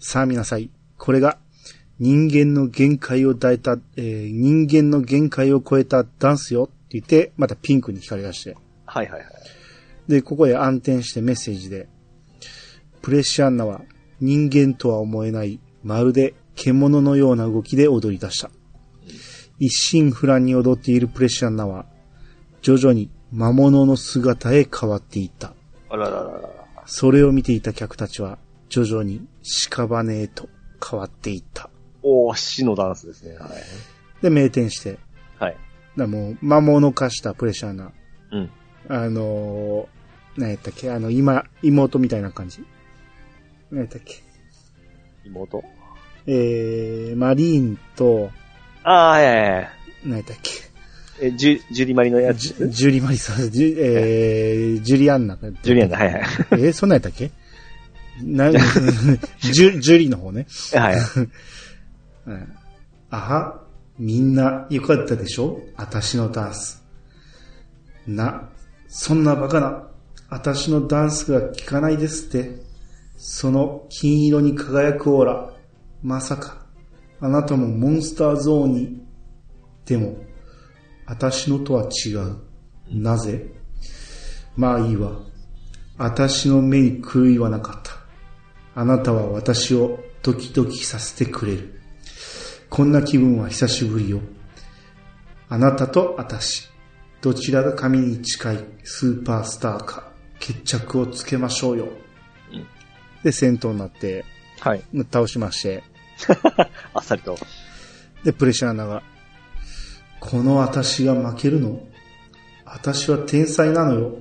[0.00, 0.70] さあ見なさい。
[0.98, 1.38] これが
[2.02, 8.56] 人間の限界を抱いた、えー人間の限界を超えたダンスよって言って、またピンクに光り出して。
[8.86, 9.30] はいはいはい。
[10.08, 11.86] で、ここへ暗転してメッセージで、
[13.02, 13.82] プレッシャンナは
[14.20, 18.50] 人間とは思えない、まるで獣のような動きで踊り出した。
[19.60, 21.86] 一心不乱に踊っているプレッシャンナは、
[22.62, 25.54] 徐々に魔物の姿へ変わっていった。
[25.88, 26.48] あららららら。
[26.84, 28.38] それを見ていた客たちは、
[28.68, 30.48] 徐々に屍へと
[30.84, 31.70] 変わっていった。
[32.02, 33.36] おー、死のダンスですね。
[33.36, 33.50] はい。
[34.22, 34.98] で、名店して、
[35.38, 35.56] はい。
[35.96, 37.92] だもう、魔物化したプレッシャーな、
[38.32, 38.50] うん。
[38.88, 40.90] あのー、何やったっけ？
[40.90, 42.64] あの、今、妹みたいな感じ。
[43.70, 44.22] 何やったっけ？
[45.24, 45.62] 妹？
[46.26, 48.30] えー、マリーンと、
[48.84, 49.70] ああ、はいはいはい。
[50.04, 51.26] 何やったっけ？
[51.26, 52.48] え、ジュ、ジュリマリのやつ？
[52.48, 55.36] ジュジュリマリさん、ジュ、えー、ジュリアンナ。
[55.36, 56.22] ジュリアンだ、はいはい。
[56.22, 57.30] えー、そんなんやったっけ？
[58.22, 60.46] な、 ジュ、ジュリの方ね。
[60.74, 60.96] はい。
[62.26, 62.56] うん
[63.10, 63.60] あは、
[63.98, 65.60] みんなよかったでしょ？
[65.76, 66.82] 私のダンス。
[68.06, 68.48] な、
[68.88, 69.88] そんなバカな、
[70.30, 72.62] 私のダンスが効かないですって。
[73.16, 75.52] その金色に輝くオーラ、
[76.02, 76.66] まさか、
[77.20, 79.06] あなたもモンスターゾーンに。
[79.84, 80.16] でも、
[81.06, 82.38] 私のとは違う。
[82.90, 83.52] なぜ？
[84.56, 85.20] まあいいわ。
[85.98, 87.92] 私の目に狂いはなかった。
[88.80, 91.81] あなたは私をドキドキさせてくれる。
[92.72, 94.20] こんな気分は久しぶりよ。
[95.50, 96.70] あなたと私、
[97.20, 101.88] どちらが神に近いスーパースターか、決着をつけましょうよ。
[102.50, 102.66] うん
[103.22, 104.24] で、戦闘になって、
[104.58, 104.82] はい。
[105.12, 105.84] 倒しまして、
[106.94, 107.36] あっさりと。
[108.24, 109.02] で、プレッシャーナが、
[110.18, 111.78] この私が負けるの？
[112.64, 114.16] 私は天才なのよ。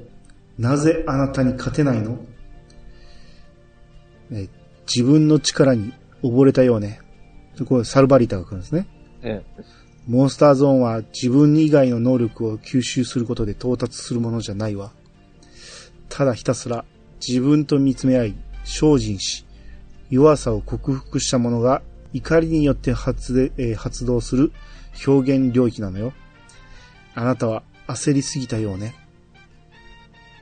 [0.57, 2.19] なぜあなたに勝てないの？
[4.33, 4.49] え
[4.93, 6.99] 自分の力に溺れたようね。
[7.57, 8.87] でこれサルバリータが来るんですね。
[9.23, 9.41] え
[10.07, 14.91] モンスターゾーンは自分以外の能力を吸収することで到達するものじゃないわ。
[16.09, 16.85] ただひたすら
[17.25, 19.45] 自分と見つめ合い、精進し、
[20.09, 21.81] 弱さを克服した者が
[22.13, 24.51] 怒りによって発で、えー発動する
[25.05, 26.13] 表現領域なのよ。
[27.13, 28.95] あなたは焦りすぎたようね。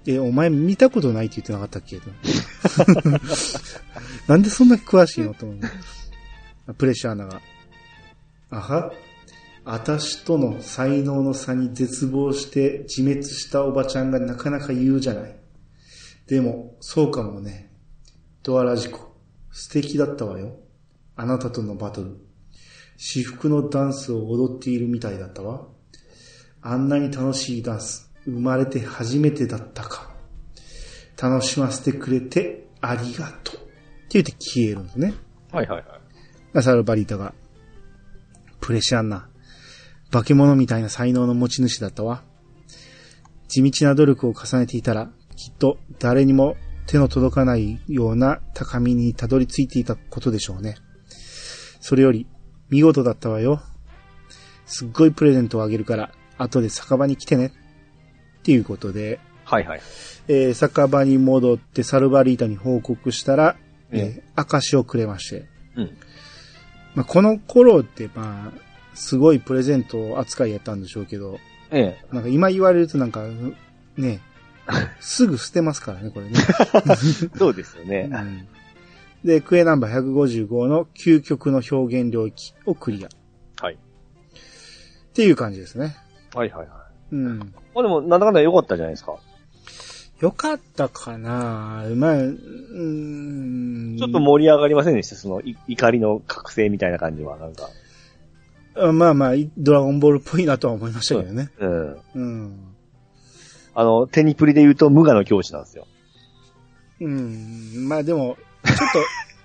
[0.07, 1.99] え、お前見たことないって言ってなかったっけ？
[4.27, 5.33] なんでそんな詳しいの？
[5.33, 5.59] と思う。
[6.77, 7.41] プレッシャーナが。
[8.51, 8.93] あは
[9.65, 15.35] 私との才能の差に絶望して自滅したおばちゃんがなかなか言うじゃない。
[16.27, 17.71] でも、そうかもね。
[18.43, 19.15] ドアラジコ、
[19.51, 20.57] 素敵だったわよ。
[21.15, 22.17] あなたとのバトル。
[22.97, 25.67] 至福のダンスを踊っているみたいだったわ。
[26.61, 30.11] あんなに楽しいダンス、生まれて初めてだったか。
[31.21, 33.55] 楽しませてくれてありがとう。
[33.55, 35.13] って言って消えるんですね。
[35.51, 35.98] はいはいはい。
[36.61, 37.33] サルバリータが、
[38.59, 39.29] プレシャンな、
[40.11, 42.23] 化け物みたいな才能の持ち主だったわ。
[43.47, 50.75] 地道な努力を重ねていたら、きっと誰にも手の届かないような高みにたどり着いていたことでしょうね。
[51.79, 52.27] それより、
[52.69, 53.61] 見事だったわよ。
[54.65, 57.53] すっごいプレゼントをあげるから、後で酒場に来てね。
[58.39, 59.81] っていうことで、はいはい。
[60.27, 63.57] えー酒場に戻ってサルバリータに報告したら、
[63.91, 65.97] ええー証をくれまして、うん。
[66.95, 68.51] まあ、この頃って、まあ、
[68.93, 71.39] すごいプレゼント扱いやったんでしょうけど、
[71.71, 72.13] ええ。
[72.13, 73.23] なんか今言われるとなんか、
[73.97, 74.19] ね、
[74.99, 76.33] すぐ捨てますからね、これね。
[77.37, 78.09] そうですよね。
[78.11, 78.47] うん
[79.23, 83.07] で、クエナンバー155の究極の表現領域をクリア。
[83.07, 83.09] っ
[83.61, 83.77] はい。
[85.13, 85.97] ていう感じですね。
[86.33, 87.15] はいはいはい。
[87.15, 87.39] うん。
[87.39, 89.17] まあでも、なんだかんだ良かったじゃないですか。
[90.19, 91.85] よかったかな？
[91.95, 93.97] まあ、うーん。
[93.97, 97.69] ちょっと盛り上がりませんでした、その、い怒りの覚醒みたいな感じは、なんか。
[98.75, 101.49] あまあまあ、ドラゴンボールっぽいなとは思いましたけどね。
[101.59, 101.97] うん。
[102.15, 102.59] うん。
[103.73, 105.87] あの、テニプリで言うと無我の教師なんですよ。
[106.99, 107.87] うん。
[107.87, 108.99] まあでも、ちょっと、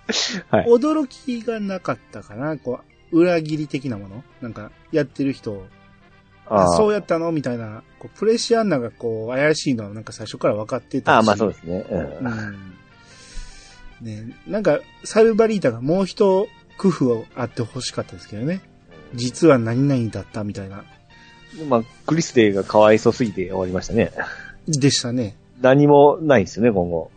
[0.55, 2.59] はい驚きがなかったかな？
[2.59, 2.81] こ
[3.13, 4.25] う、裏切り的なもの？
[4.43, 5.67] なんか、やってる人、
[6.47, 11.15] あそうややったのみたいな、こうプレシアンナがこう、怪しいのはなんか最初から分かってたし。
[11.15, 11.87] ああ、まあそうですね。
[11.91, 11.95] う。
[11.95, 12.75] うんん。
[14.03, 18.61] ねなんか、サルバリータがもう一工夫をあってほしかったですけどね。
[19.15, 20.85] 実は何々だったみたいな、
[21.69, 24.13] まあ、クリスデーがかわいそうすぎて終わりましたね。
[24.67, 25.37] でしたね。
[25.61, 27.11] 何もないですよね、今後。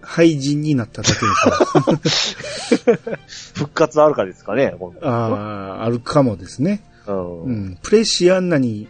[0.00, 3.18] 廃人になっただけですから。
[3.54, 4.94] 復活あるかですかね、今後。
[5.02, 6.82] ああ、あるかもですね。
[7.14, 7.42] うん。
[7.42, 7.78] うん。
[7.82, 8.88] プレシアンナに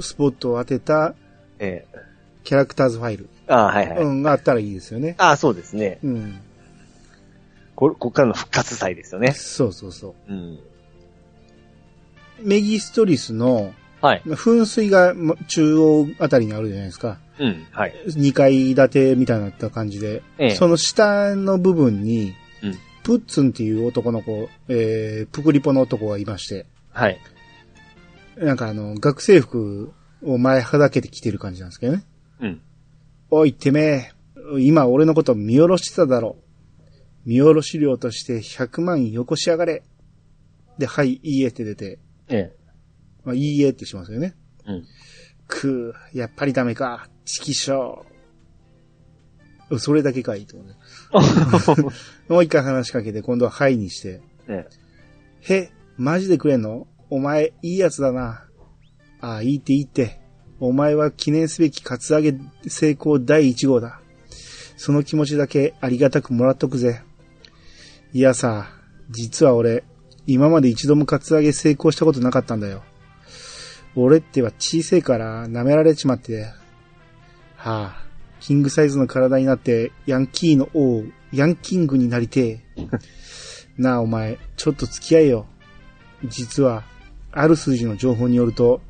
[0.00, 1.14] スポットを当てた
[1.58, 1.98] ええ。
[2.44, 3.98] キャラクターズファイル、ああ、はいはい。
[3.98, 5.14] うん、があったらいいですよね。
[5.18, 5.98] ああ、そうですね。
[6.02, 6.40] うん。
[7.76, 9.32] こ、こっからの復活祭ですよね。
[9.32, 10.54] そうそうそうん。
[10.54, 10.58] う。
[12.42, 14.22] メギストリスのはい。
[14.24, 17.18] 噴水がま中央あたりにあるじゃないですか。
[17.38, 17.66] うん。
[17.70, 17.94] はい。
[18.06, 27.20] 2階建てみたいになった感じで、ええその下の部分に、うんプッツンっていう男の子、えー、プクリポの男がいまして、はい。
[28.36, 32.04] なんかあの、学生服を前はだけてきてる感じなんですけどね。
[32.40, 32.60] うん。
[33.30, 34.12] おい、てめえ、
[34.58, 36.36] 今俺のこと見下ろしてただろ。
[37.24, 39.82] 見下ろし料として100万よこしやがれ。
[40.78, 41.98] で、はい、いいえって出て、
[42.28, 42.56] ええ。
[43.24, 44.34] まあ、いいえってしますよね。
[44.66, 44.84] うん。
[45.46, 47.08] くー、やっぱりダメか。
[47.24, 49.78] チキショー。
[49.78, 50.74] それだけかいいと思うね。
[52.28, 54.66] もう一回話しかけて、今度ははいにして、え
[55.42, 55.70] へ、
[56.00, 56.86] マジでくれんの？
[57.10, 58.46] お前、いいやつだな。
[59.20, 60.18] ああ、いいっていいって。
[60.58, 62.34] お前は記念すべきカツアゲ
[62.66, 64.00] 成功第一号だ。
[64.78, 67.02] その気持ちだけありがたくもらっとくぜ。
[68.14, 68.68] いやさ、
[69.10, 69.84] 実は俺、
[70.26, 72.82] 今まで一度もカツアゲ成功したことなかったんだよ。
[73.94, 76.44] 俺っては小せえから舐められちまって。
[77.56, 78.06] はあ、
[78.40, 82.86] キングサイズの体になってヤンキーの王、ヤンキングになりてえ。
[83.76, 85.46] なあお前、ちょっと付き合えよ。
[86.24, 86.84] 実は、
[87.32, 88.80] ある筋の情報によると、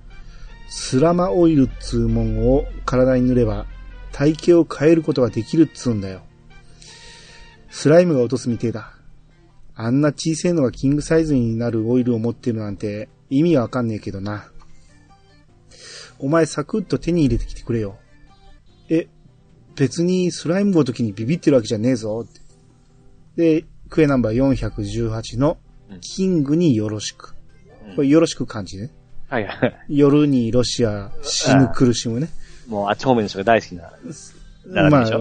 [0.69, 3.67] スラマオイルっつうもんを体に塗れば、
[4.13, 6.23] 体型を変えることができるっつうんだよ。
[7.71, 8.93] スライムが落とすみてえだ。
[9.75, 14.51] あんな小さいのがキングサイズになるオイルを持ってるなんて意味わかんねえけどな。
[16.19, 17.99] お前サクッと手に入れてきてくれよ。
[18.91, 19.09] え、
[19.77, 22.27] 別にスライムごときにビビってるわけじゃねえぞ。
[23.37, 25.57] で、クエナンバー418の
[26.01, 27.35] キングによろしく。
[27.97, 28.91] これよろしく漢字ね。
[29.29, 29.77] はいはい。
[29.89, 32.29] 夜にロシア死ぬ苦しむね。
[32.69, 33.93] もう、あっち方面の人が大好きな。
[34.67, 35.21] 並まあ、大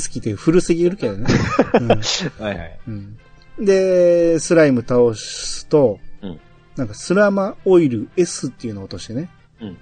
[0.00, 1.26] 好きって古すぎるけどね。
[2.38, 2.80] はいはい。
[2.88, 3.18] うんうん
[3.60, 6.40] で、スライム倒すと、うん
[6.76, 9.28] なんかスラマオイル S っていうのを落としてね。
[9.60, 9.76] うん。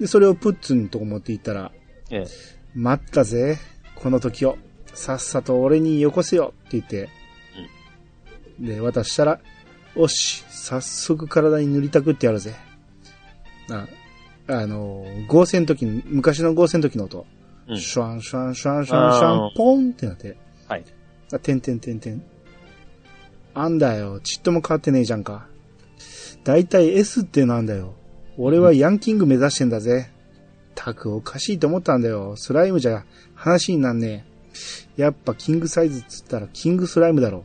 [0.00, 1.70] で、それをプッツンのとこ持っていったら、
[2.10, 2.26] ええ。
[2.74, 3.58] 待ったぜ、
[3.94, 4.58] この時を。
[4.92, 7.08] さっさと俺によこせよって言って、
[8.58, 9.40] で、渡したら、
[9.96, 12.54] おし、早速体に塗りたくってやるぜ。
[13.70, 13.86] あ、
[14.48, 17.26] あの、合成の時に、昔の合成の時の音。
[17.68, 20.36] うんシュワンシュワンシュワンシュワンシュワあン、ポンってなって。
[20.68, 20.84] はい。
[21.32, 22.22] あ、てんてんてんてん。
[23.54, 25.48] あんだよ、ちっとも変わってねえじゃんか。
[26.44, 27.94] だいたい S ってなんだよ。
[28.36, 30.10] 俺はヤンキング目指してんだぜ。
[30.76, 32.36] たくおかしいと思ったんだよ。
[32.36, 33.04] スライムじゃ
[33.34, 34.26] 話になんね
[34.96, 35.02] え。
[35.02, 37.44] やっぱキングサイズっつったらキングスライムだろ。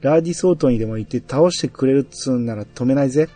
[0.00, 3.28] ラーディス王島にでも行って倒してくれるっつうんなら止めないぜ。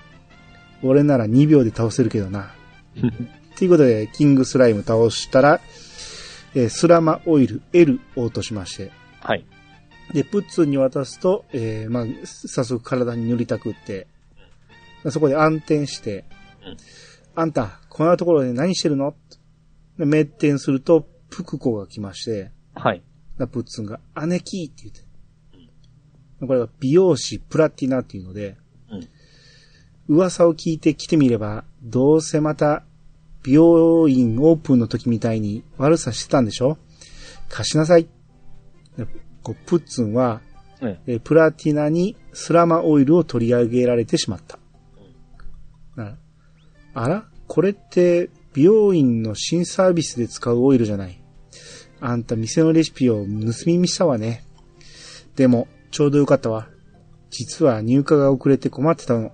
[0.82, 2.54] 俺なら2秒で倒せるけどな。
[3.56, 5.60] ということで、キングスライム倒したら、
[6.54, 9.44] えースラマオイル L を落としまして、はい。
[10.12, 14.06] で、プッツンに渡すと、えー、まあ、早速体に塗りたくって、
[15.08, 16.24] そこで暗転して、
[16.64, 16.76] うん
[17.34, 19.14] あんた、こんなところで何してるの？
[19.98, 23.02] で滅転すると、プクコが来まして、はい。
[23.38, 25.00] プッツンが、姉貴って言って。
[26.46, 28.56] これは美容師プラティナっていうので、
[28.90, 29.08] うん
[30.08, 32.84] 噂を聞いて来てみれば、どうせまた、
[33.44, 36.76] 美容院オープンの時みたいに悪さしてたんでしょ？
[37.48, 38.08] 貸しなさい。
[38.98, 39.06] で
[39.42, 40.42] こうプッツンは、
[40.80, 44.58] ええープラティナにスラマオイルを取り上げられてしまった。
[45.96, 46.16] あ
[46.94, 51.22] あらこれって美容院の新サービスで使うオイルじゃない。
[52.00, 53.26] あんた店のレシピを盗
[53.66, 54.44] み見したわね。
[55.36, 56.66] でも、ちょうどよかったわ。
[57.30, 59.30] 実は入荷が遅れて困ってたの。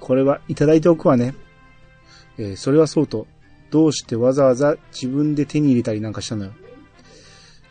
[0.00, 1.34] これはいただいておくわね。
[2.38, 3.26] えーそれはそうと、
[3.70, 6.52] どうしてわざわざ自分で手に入れたりなんかしたのよ。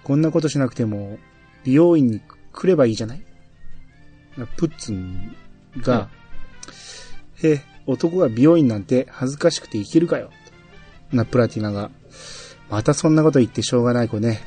[0.03, 1.17] こんなことしなくても、
[1.63, 2.21] 美容院に
[2.53, 3.23] 来ればいいじゃない？
[4.55, 5.35] プッツン
[5.81, 6.09] が、
[7.43, 10.29] へえ、男が美容院なんて恥ずかしくていけるかよ。
[11.11, 11.89] な、プラティナが、
[12.69, 14.41] またそんなこと言ってしょうがない子ね。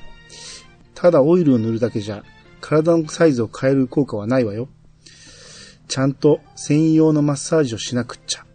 [0.95, 2.23] ただオイルを塗るだけじゃ、
[2.63, 4.69] 体のサイズを変える効果はないわよ。
[5.89, 8.47] ちゃんと専用のマッサージをしなくっちゃ。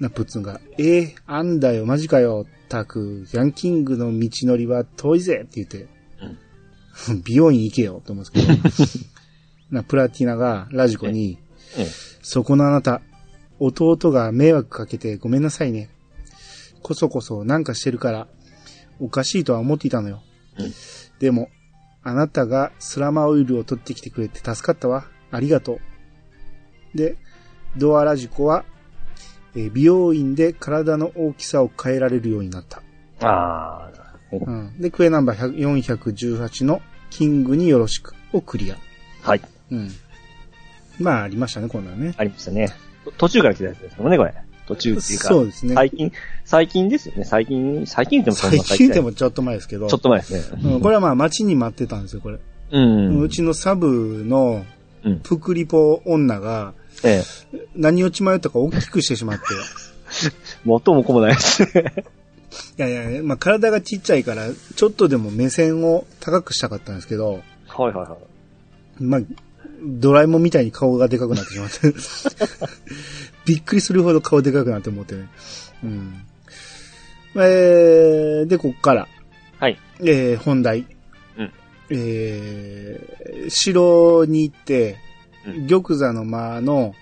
[0.00, 2.46] な、プッツンが、ええあんだよ、マジかよ。
[2.68, 5.88] たく、ヤンキングの道のりは遠いぜって言って、
[7.24, 9.00] 美容院行けよ、と思うんですけど。
[9.70, 11.38] な、プラティナがラジコに、
[11.76, 11.86] ええ
[12.22, 13.00] そこのあなた、
[13.58, 15.88] 弟が迷惑かけてごめんなさいね。
[16.82, 18.28] こそこそなんかしてるから、
[18.98, 20.22] おかしいとは思っていたのよ。
[20.58, 20.72] うん
[21.20, 21.50] でも、
[22.02, 25.04] あなたがスラマオイルを取ってきてくれて助かったわ。
[25.30, 25.80] ありがと
[26.94, 26.96] う。
[26.96, 27.16] で、
[27.76, 28.64] ドアラジコは、
[29.54, 32.82] えー美容院で体の大きさを変えられるようになった。
[33.20, 33.90] ああ。
[34.32, 36.80] うん、で、クエナンバー100 418の
[37.10, 38.76] キングによろしくをクリア。
[39.22, 39.40] はい。
[39.72, 39.90] うん。
[41.00, 42.14] まあ、ありましたね、こんなのね。
[42.16, 42.68] ありましたね。
[43.04, 44.34] と途中から来たやつですもんね、これ。
[44.70, 45.28] 途中っていうか。
[45.28, 45.74] そうですね。
[45.74, 46.12] 最近、
[46.44, 47.24] 最近ですよね。
[47.24, 49.88] 最近、最近でもそんな最近でもちょっと前ですけど。
[49.88, 50.60] ちょっと前ですね。
[50.74, 52.38] うん、これはまあ待ちに待ってたんですよ、これ。
[52.72, 53.20] うん。
[53.20, 54.64] うちのサブの
[55.02, 55.20] うん。
[55.20, 57.58] プクリポ女がええ。
[57.74, 59.44] 何を血迷ったか大きくしてしまって、
[60.64, 62.04] 元も子もないですね。
[62.78, 68.16] いやいや、まあ、体がちっちゃいから、ちょっとでも目線を高くしたかったんですけど、はいはいは
[69.00, 69.02] い。
[69.02, 69.20] まあ、
[69.82, 71.94] ドラえもんみたいに顔がでかくなってしまって。
[73.46, 75.28] びっくりするほど顔でかくなって思ってね。
[75.84, 76.24] うん。
[77.36, 79.08] えー、で、こっから、
[79.58, 79.78] はい。
[80.00, 80.86] えー、本題。
[81.36, 81.52] うん
[81.90, 84.98] えー、城に行って、
[85.46, 86.94] うん玉座の間の、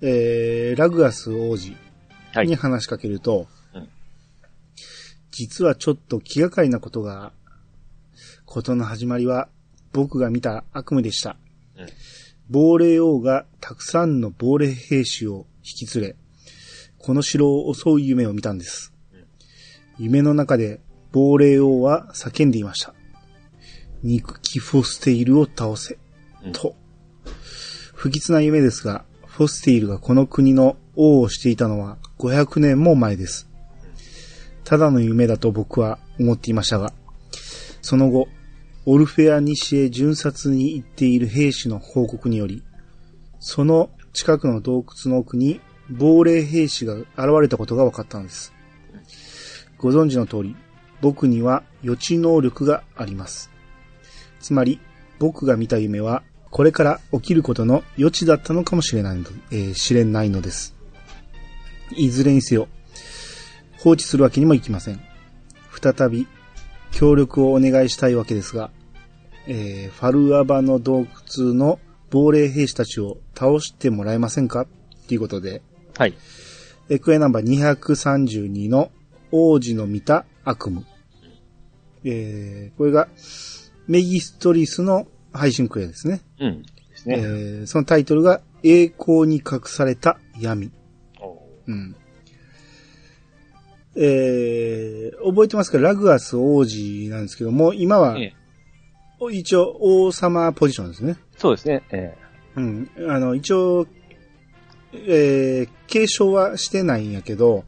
[0.00, 1.76] えー、ラグアス王子
[2.34, 3.88] はいに話しかけると、うん
[5.30, 7.32] 実はちょっと気がかりなことが、
[8.44, 9.48] ことの始まりは
[9.92, 11.36] 僕が見た悪夢でした。
[11.78, 11.86] うん
[12.50, 16.16] 亡霊王がたくさんの亡霊兵士を引き連れ、
[16.96, 18.94] この城を襲う夢を見たんです。
[19.98, 20.80] 夢の中で
[21.12, 22.94] 亡霊王は叫んでいました。
[24.02, 25.98] 憎きフォステイルを倒せ。
[26.42, 26.74] うんと。
[27.94, 33.46] 不吉な夢ですが、フォステイルがこの国の王をしていたのは500年も前です。
[34.64, 36.94] ただの夢だと僕は思っていましたが、
[37.82, 38.28] その後、
[38.90, 42.62] オルフェア西へ巡察に行っている兵士の報告により、
[43.38, 45.60] その近くの洞窟の奥に
[45.90, 47.06] 亡霊兵士が現
[47.42, 48.54] れたことが分かったのです。
[49.76, 50.56] ご存知の通り、
[51.02, 53.50] 僕には予知能力があります。
[54.40, 54.80] つまり、
[55.18, 60.74] 僕が見た夢は、これから起きることの予知だったのかもしれないの,、えー知れないのです。
[61.94, 62.68] いずれにせよ、
[63.80, 65.02] 放置するわけにもいきません。
[65.78, 66.26] 再び、
[66.90, 68.70] 協力をお願いしたいわけですが、
[69.48, 71.80] えーファルアバの洞窟の
[72.10, 74.62] 亡霊兵士たちを倒してもらえませんか？
[74.62, 74.66] っ
[75.08, 75.62] ていうことで、
[75.96, 76.14] はい。
[76.90, 78.90] エクエナンバー232の
[79.32, 80.84] 王子の見た悪夢。
[82.04, 83.08] えーこれが
[83.86, 86.20] メギストリスの配信クエですね。
[86.40, 86.62] うん。
[86.62, 87.22] ですえね。
[87.22, 90.70] ーそのタイトルが栄光に隠された闇。
[91.20, 91.96] おうん。
[93.96, 95.78] えー覚えてますか？
[95.78, 98.34] ラグアス王子なんですけども、今はええ
[99.30, 101.16] 一応王様ポジションですね。
[101.36, 101.82] そうですね。
[101.90, 102.16] え
[102.56, 102.90] うん。
[103.08, 103.86] あの、一応、
[104.92, 107.64] えー継承はしてないんやけど、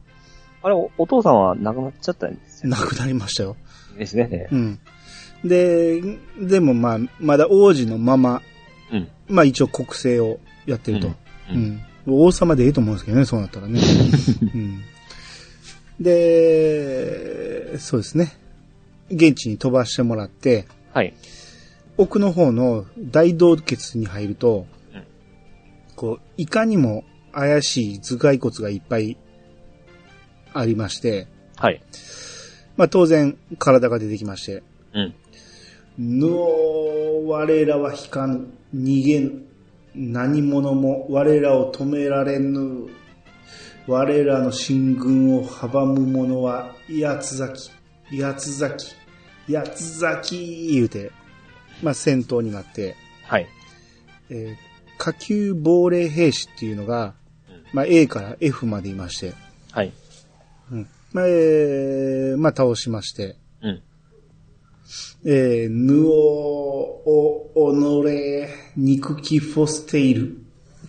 [0.61, 2.69] あれ、おお父さんは亡くなっちゃったんですよ。
[2.69, 3.55] 亡くなりましたよ。
[3.97, 4.29] ですね。
[4.31, 4.79] えうん。
[5.43, 6.01] で、
[6.39, 8.41] でもまあ、まだ王子のまま、
[8.91, 9.07] えうん。
[9.27, 11.07] まあ一応国政をやってると。
[11.07, 11.11] う
[11.51, 11.81] うんん。
[12.07, 13.79] 王様でいいと思うんですけどね、そうなったらね。
[14.53, 14.83] うん。
[15.99, 18.33] で、そうですね。
[19.09, 21.13] 現地に飛ばしてもらって、はい。
[21.97, 25.03] 奥の方の大洞穴に入ると、うん
[25.95, 29.17] こう、いかにも怪しい頭蓋骨がいっぱい
[30.51, 31.27] ありまして、
[31.57, 31.81] はい。
[32.75, 34.63] まあ当然体が出てきまして、
[34.93, 35.15] うん。
[35.99, 39.43] の我らは引かぬ、逃げぬ、
[39.93, 42.87] 何者も我らを止められぬ、
[43.87, 47.69] 我らの進軍を阻む者は八つ咲
[48.09, 48.95] き、八つ咲
[49.47, 51.11] き、八つ咲き、言うて、
[51.81, 53.47] まあ戦闘になって、はい。
[54.29, 57.15] えー下級亡霊兵士っていうのが、
[57.49, 59.33] うんまあ A から F までいまして、
[59.71, 59.91] はい。
[60.71, 60.87] うん。
[61.11, 63.81] まあ、えーまあ倒しまして、うん。
[65.25, 70.37] えー、ぬお、お、おのれ、憎きフォステイル。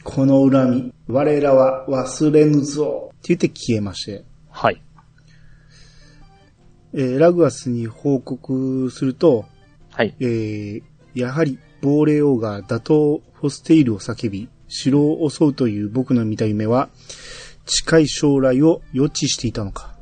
[0.04, 3.12] この恨み、我らは忘れぬぞ。
[3.12, 4.82] って言って消えまして、はい。
[6.92, 9.46] えーラグアスに報告すると、
[9.92, 10.14] はい。
[10.20, 10.82] えー
[11.14, 16.88] やはり亡霊王が打倒フォステイルを叫び、城を襲うという僕の見た夢は、
[17.66, 19.94] 近い将来を予知していたのか。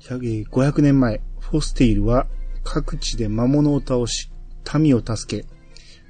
[0.00, 2.26] 100500年前、フォステイルは
[2.64, 4.30] 各地で魔物を倒し、
[4.78, 5.46] 民を助け、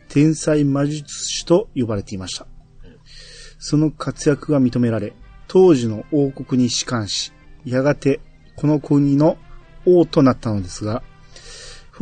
[0.09, 2.47] 天才魔術師と呼ばれていました。
[3.59, 5.13] その活躍が認められ、
[5.47, 7.33] 当時の王国に仕官し、
[7.65, 8.21] やがて
[8.57, 9.37] この国の
[9.85, 11.03] 王となったのですが、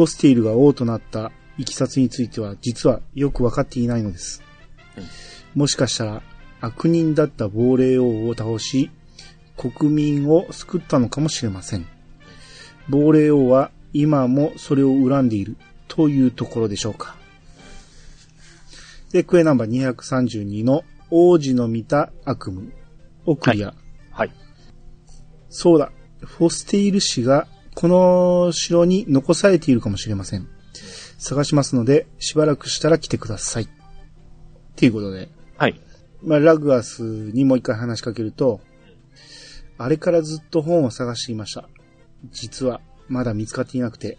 [0.00, 4.42] フォステイルが王となったいきさつについては実はよくわかっていないのです。
[5.54, 6.22] もしかしたら
[6.62, 8.90] 悪人だった亡霊王を倒し、
[9.58, 11.84] 国民を救ったのかもしれません。
[12.88, 17.16] 亡霊王は今もそれを恨んでいるというところでしょうか。
[19.12, 22.72] で、クエナンバー232の王子の見た悪夢
[23.26, 23.74] をクリア。
[24.12, 24.30] はい。
[25.50, 25.92] そうだ。
[26.22, 27.46] フォステイル氏が
[27.80, 30.46] この城に残されているかもしれません。
[31.16, 33.62] 探しますので、しばらくしたら来てください。
[33.62, 33.68] っ
[34.76, 35.30] ていうことで。
[35.56, 35.80] はい。
[36.22, 38.60] まあ、ラグアスにもう一回話しかけると、
[39.78, 41.70] あれからずっと本を探していました。
[42.30, 44.18] 実は、まだ見つかっていなくて。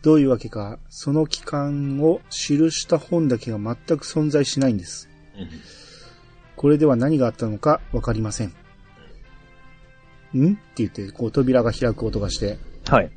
[0.00, 5.10] どういうわけか、その期間を記した本だけが全く存在しないんです。
[5.36, 5.48] うん。
[6.56, 8.54] これでは何があったのかわかりません。
[10.38, 10.52] ん？
[10.52, 12.58] って言って、こう扉が開く音がして、
[12.88, 13.10] はい。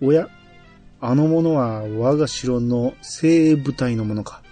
[0.00, 0.28] おや？
[1.00, 4.42] あの者は我が城の精鋭部隊のものか。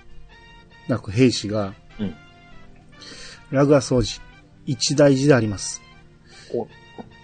[0.89, 2.15] なく兵士が、うん
[3.51, 4.21] ラグア掃除、
[4.65, 5.83] 一大事であります。
[6.55, 6.67] お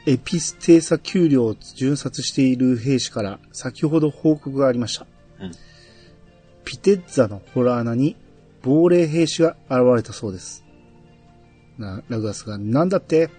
[0.06, 5.06] エピステーサ給料を巡察している兵士から先ほど報告がありました。
[5.40, 5.52] うん
[6.64, 8.14] ピテッザのホラー穴に
[8.62, 10.64] 亡霊兵士が現れたそうです。
[11.78, 13.30] な、ラグアスが、なんだって？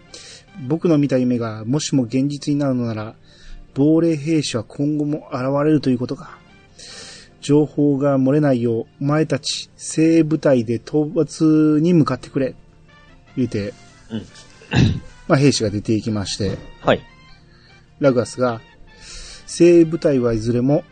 [0.68, 3.16] 僕の見た夢がもしも現実になるのなら、
[3.74, 6.38] 亡霊兵士は今後も現れるということか。
[7.42, 12.56] 情報が漏れないよう、お前たち、精鋭部隊で討伐に向かってくれ。
[13.36, 13.74] 言うて、
[14.12, 14.26] うん
[15.28, 17.02] まあ兵士が出ていきまして、はい。
[18.00, 18.62] ラグアスが、
[19.46, 20.84] 精鋭部隊はいずれも、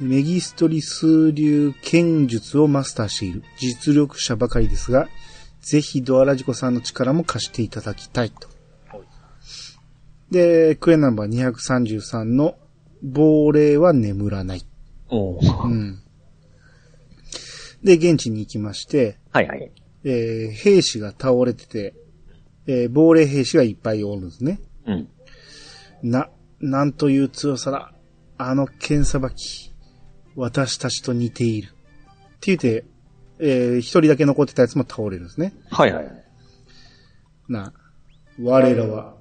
[0.00, 5.08] メギストリス流剣術をマスターしている実力者ばかりですが、
[5.60, 8.53] ぜひドアラジコさんの力も貸していただきたいと。
[10.34, 12.56] で、クエナンバー233の
[13.04, 14.66] 亡霊は眠らない。
[15.08, 16.02] おうん。
[17.84, 19.70] で、現地に行きまして、はいはい。
[20.02, 21.94] えー兵士が倒れてて、
[22.66, 24.58] えー亡霊兵士がいっぱいおるんですね。
[24.86, 25.08] うん。
[26.02, 27.94] な、なんという強さだ。
[28.36, 29.72] あの剣さばき。
[30.34, 31.68] 私たちと似ている。
[31.68, 31.70] っ
[32.40, 32.84] て言って、
[33.38, 35.54] えー一人だけ残ってたやつも倒れるんですね。
[35.70, 36.24] はいはいはい。
[37.48, 37.72] な、
[38.42, 39.13] 我らは、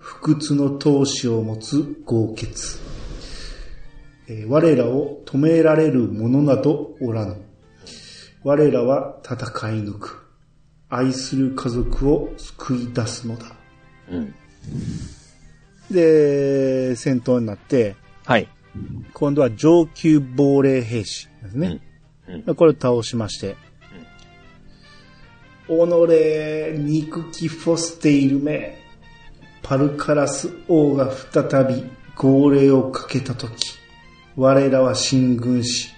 [0.00, 2.78] 不屈の闘志を持つ豪傑。
[4.28, 7.36] えー我らを止められる者などおらぬ。
[8.42, 10.26] 我らは戦い抜く。
[10.88, 13.52] 愛する家族を救い出すのだ。
[14.10, 14.34] うん。
[15.90, 17.94] で、戦闘になって、
[18.24, 18.48] はい。
[19.12, 21.80] 今度は上級亡霊兵士ですね。
[22.46, 22.54] うん。
[22.54, 23.56] これを倒しまして。
[25.66, 25.72] 己、
[26.78, 28.79] 憎きフォステイルめ。
[29.62, 31.84] パルカラス王が再び
[32.16, 33.78] 号令をかけたとき、
[34.36, 35.90] 我らは進軍し、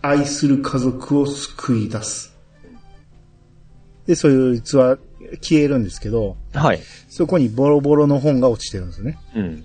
[0.00, 2.36] 愛する家族を救い出す。
[4.06, 4.98] で、そいつは
[5.40, 6.80] 消えるんですけど、はい。
[7.08, 9.18] そこにボロボロの本が落ちてるんですね。
[9.34, 9.64] うん。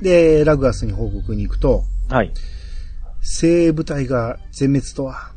[0.00, 2.32] で、ラグアスに報告に行くと、はい。
[3.20, 5.32] 精鋭部隊が全滅とは、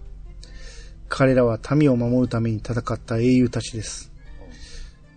[1.09, 4.12] 彼らは民を守るために戦った英雄たちです。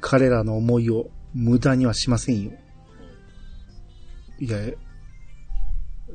[0.01, 2.53] 彼らの思いを無駄にはしませんよ。
[4.39, 4.59] いや、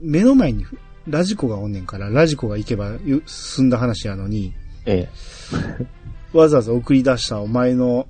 [0.02, 0.66] 目の前に
[1.08, 4.54] ラジコがおんねんから、ラジコが行けばゆ済んだ話やのに、
[4.86, 5.10] え
[6.34, 8.08] わざわざ送り出したお前の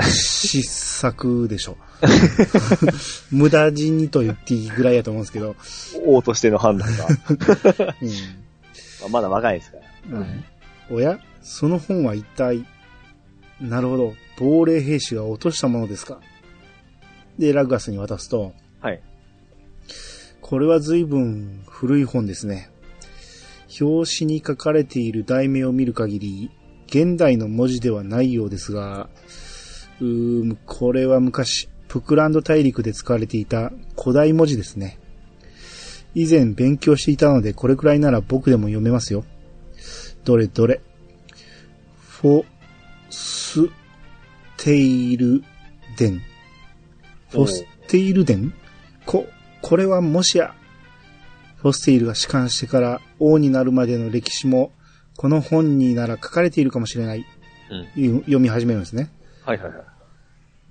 [0.00, 1.76] 失策でしょ。
[3.30, 5.56] 無駄死にと言っていいぐらいやと思うんですけど、
[5.96, 6.02] え。
[6.06, 7.06] 王としての判断が。
[8.00, 8.08] うん
[9.02, 9.78] まあまだ若いですか
[10.10, 10.18] ら。
[10.18, 10.44] うん
[10.90, 11.18] おや？
[11.42, 12.64] その本は一体、
[13.60, 16.20] なるほど、亡霊兵士が落としたものですか？
[17.38, 19.00] で、ラグアスに渡すと、はい。
[20.40, 22.70] これは随分古い本ですね。
[23.80, 26.50] 表紙に書かれている題名を見る限り、
[26.88, 29.08] 現代の文字ではないようですが、
[30.00, 34.98] うーん、これは昔、プクランド大陸で使われていた古代文字ですね。
[36.14, 39.24] 以前勉強していたので、これくらいなら僕でも読めますよ。
[40.24, 40.80] どれどれ。
[42.00, 42.44] フォ
[43.08, 43.68] ス
[44.62, 45.42] テイル
[45.96, 46.22] デン。
[47.30, 48.52] フォステイルデン？
[49.06, 49.26] こ、
[49.62, 50.54] これはもしや、
[51.56, 54.72] フォステイルが仕官してから王になるまでの歴史も、
[55.16, 57.24] この本になら書かれているかもしれない。
[57.96, 58.18] うん。
[58.20, 59.10] 読み始めるんですね。
[59.46, 59.82] はいはいはい。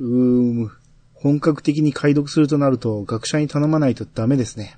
[0.02, 0.08] うー
[0.54, 0.72] む。
[1.16, 4.78] 本格的に解読するとなると、学者に頼まないとダメですね。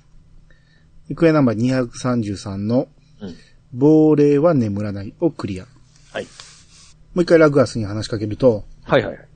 [1.14, 2.88] クエナンバー233の、
[3.20, 3.34] うん。
[3.74, 5.66] 亡霊は眠らないをクリア。
[6.12, 6.24] はい。
[6.24, 9.28] もう一回ラグアスに話しかけると、はいはいはい。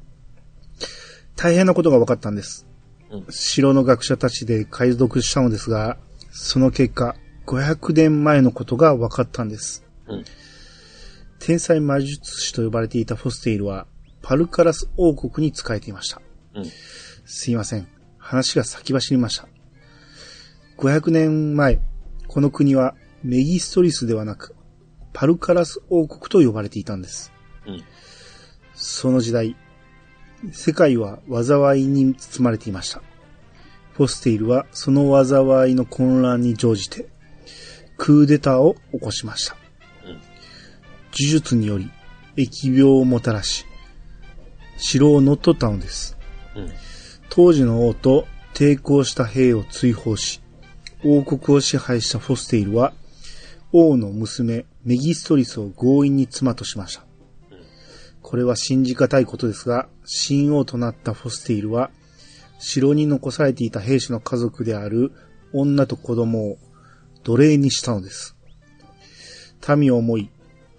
[1.37, 2.67] 大変なことが分かったんです。
[3.11, 5.97] うん城の学者たちで解読したのですが、
[6.31, 7.15] その結果、
[7.47, 9.85] 500年前のことが分かったんです。
[10.09, 10.25] うん。
[11.39, 13.87] 天才魔術師と呼ばれていたフォステイルは、
[14.23, 16.21] パルカラス王国に仕えていました。
[16.55, 16.65] うん。
[17.25, 17.87] すいません。
[18.19, 19.47] 話が先走りました。
[20.79, 21.81] 500年前、
[22.27, 24.55] この国はメギストリスではなく、
[25.13, 27.33] パルカラス王国と呼ばれていたんです。
[28.77, 29.57] その時代、
[30.53, 33.03] 世界は災いに包まれていました。
[33.95, 37.09] フォステイルはその災いの混乱に乗じて、
[37.97, 39.57] クーデターを起こしました。
[40.05, 41.91] 呪術により
[42.37, 43.65] 疫病をもたらし、
[44.77, 46.19] 城を乗っ取ったのです。
[47.31, 50.43] 当時の王と抵抗した兵を追放し、
[51.03, 52.93] 王国を支配したフォステイルは、
[53.73, 57.06] 王の娘メギストリスを強引に妻としました。
[58.27, 59.89] これは信じがたいことですが、
[60.27, 61.93] 神王となったフォステイルは、
[62.59, 65.13] 城に残されていた兵士の家族である
[65.53, 66.59] 女と子供を
[67.23, 68.35] 奴隷にしたのです。
[69.77, 70.29] 民を思い、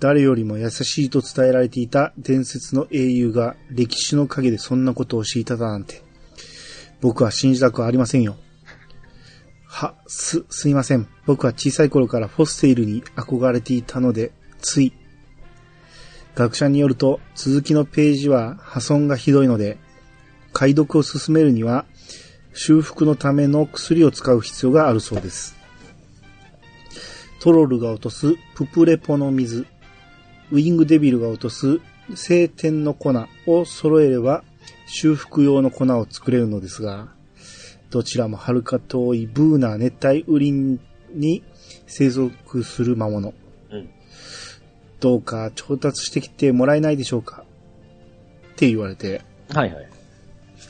[0.02, 6.04] 誰よりも優しいと伝えられていた伝説の英雄が歴史の陰でそんなことをしていただなんて、
[7.00, 8.36] 僕は信じたくはありませんよ。
[9.64, 11.08] は、す、すいません。
[11.26, 14.92] 僕は小さい頃からフォステイルに憧れていたので、つい。
[16.38, 19.80] 学者によると、続きのページは破損がひどいので、
[20.54, 21.86] 解読を進めるには、
[22.54, 25.56] 修復のための薬を使う必要があるそうです。
[27.40, 29.66] トロルが落とすププレポの水、
[30.52, 31.80] ウィングデビルが落とす
[32.16, 33.14] 晴天の粉
[33.48, 34.44] を揃えれば
[34.86, 37.10] 修復用の粉を作れるのですが、
[37.90, 40.80] どちらも遥か遠いブーナー熱帯雨林
[41.14, 41.44] に
[41.88, 43.34] 生息する魔物。
[45.02, 47.44] うんどうか調達してきてもらえないでしょうか？
[48.54, 49.22] って言われて、
[49.54, 49.88] はいはい。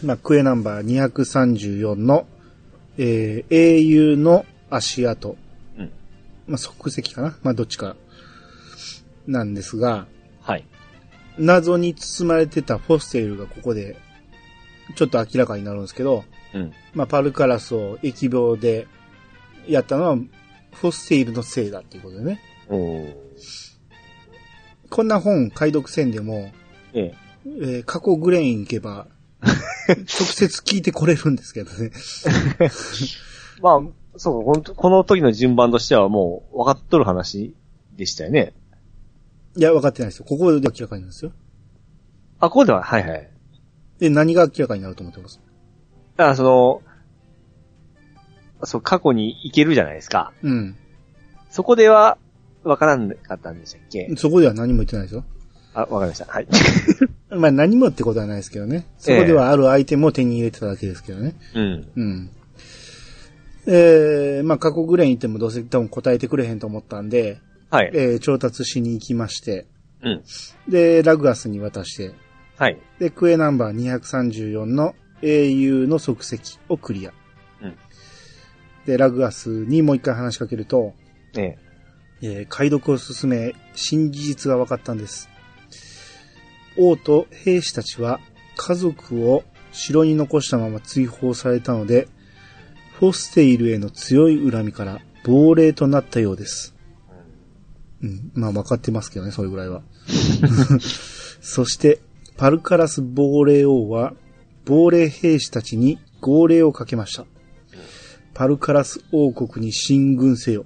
[0.03, 2.28] まあ、クエナンバー234の、
[2.97, 5.38] えー英雄の足跡。
[5.78, 5.91] うん
[6.45, 7.38] まあ、即席かな？
[7.41, 7.95] まあ、どっちか。
[9.28, 10.07] なんですが、
[10.41, 10.65] はい。
[11.38, 13.95] 謎に包まれてたフォステイルがここで、
[14.95, 16.73] ちょっと明らかになるんですけど、うん。
[16.93, 18.88] まあ、パルカラスを疫病で
[19.69, 20.17] やったのは、
[20.73, 22.41] フォステイルのせいだっていうことでね。
[22.67, 23.15] おー
[24.89, 26.51] こんな本解読せんでも、
[26.93, 27.15] ええ。
[27.45, 29.07] えー過去グレイン行けば、
[29.88, 31.91] 直接聞いてこれるんですけどね。
[33.61, 33.81] まあ、
[34.17, 37.55] そう、本当この時の順番としてはもう分かっとる話
[37.95, 38.53] でしたよね。
[39.55, 40.25] いや、分かってないですよ。
[40.27, 41.31] ここで明らかになるんですよ。
[42.39, 43.29] あ、ここでは、はいはい。
[43.99, 45.39] で、何が明らかになると思ってます？
[46.17, 46.81] あ、その、
[48.63, 50.33] そう、過去に行けるじゃないですか。
[50.43, 50.75] うん。
[51.49, 52.17] そこでは
[52.68, 54.09] 分からんかったんでしたっけ？
[54.15, 55.24] そこでは何も言ってないですよ。
[55.74, 56.26] あ、わかりました。
[56.26, 56.47] はい。
[57.30, 58.86] まあ何もってことはないですけどね。
[58.97, 61.36] そこではあるアイテムを手に入れてただけですけどね。
[61.55, 61.88] うん。
[61.95, 62.30] うん。
[63.68, 67.39] えー、まあ過去グレイン行ってもどうせ多分答えてくれへんと思ったんで、
[67.70, 67.91] はい。
[67.93, 69.65] えー、調達しに行きまして、
[70.03, 70.24] うん。
[70.70, 72.13] で、ラグアスに渡して、
[72.57, 72.78] はい。
[72.99, 77.11] で、クエナンバー234の英雄の即席をクリア。
[77.61, 77.74] うん
[78.86, 80.93] で、ラグアスにもう一回話しかけると、
[81.38, 81.57] ええ。
[82.22, 85.30] えー解読を進め、新事実が分かったんです。
[86.78, 88.20] 王と兵士たちは
[88.55, 92.07] 家族を城に残したまま追放されたので、
[92.99, 96.76] フォステイルへの強い恨みから亡霊となったようです。
[98.01, 99.82] うん、まあ分かってますけどね、それぐらいは。
[101.41, 101.99] そして、
[102.38, 104.13] パルカラス亡霊王は、
[104.65, 107.26] 亡霊兵士たちに号令をかけました。
[108.34, 110.65] パルカラス王国に進軍せよ。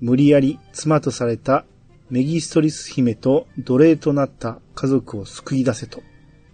[0.00, 1.64] 無理やり妻とされた
[2.10, 6.02] メギストリス姫と奴隷となった家族を救い出せと。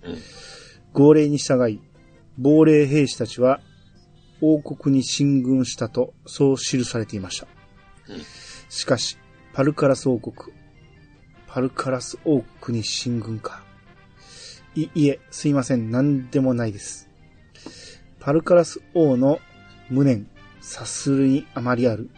[0.04, 0.16] うん
[0.96, 1.78] 号令に従い、
[2.38, 3.60] 亡霊兵士たちは
[4.40, 7.46] 王国に進軍したと、そう記されていました。
[8.70, 9.18] しかし、
[9.52, 10.56] パルカラス王国、
[11.46, 13.62] パルカラス王国に進軍か。
[14.74, 17.10] い、いえ、すいません、何でもないです。
[18.18, 19.38] パルカラス王の
[19.90, 20.26] 無念、
[20.62, 22.08] 察するにあまりある。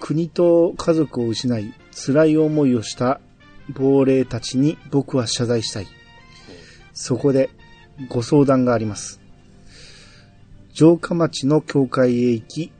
[0.00, 3.20] 国と家族を失い、辛い思いをした
[3.72, 5.86] 亡霊たちに僕は謝罪したい。
[6.92, 7.50] そこで、
[8.08, 9.20] ご相談があります。
[10.72, 12.72] 城下町の教会へ行き、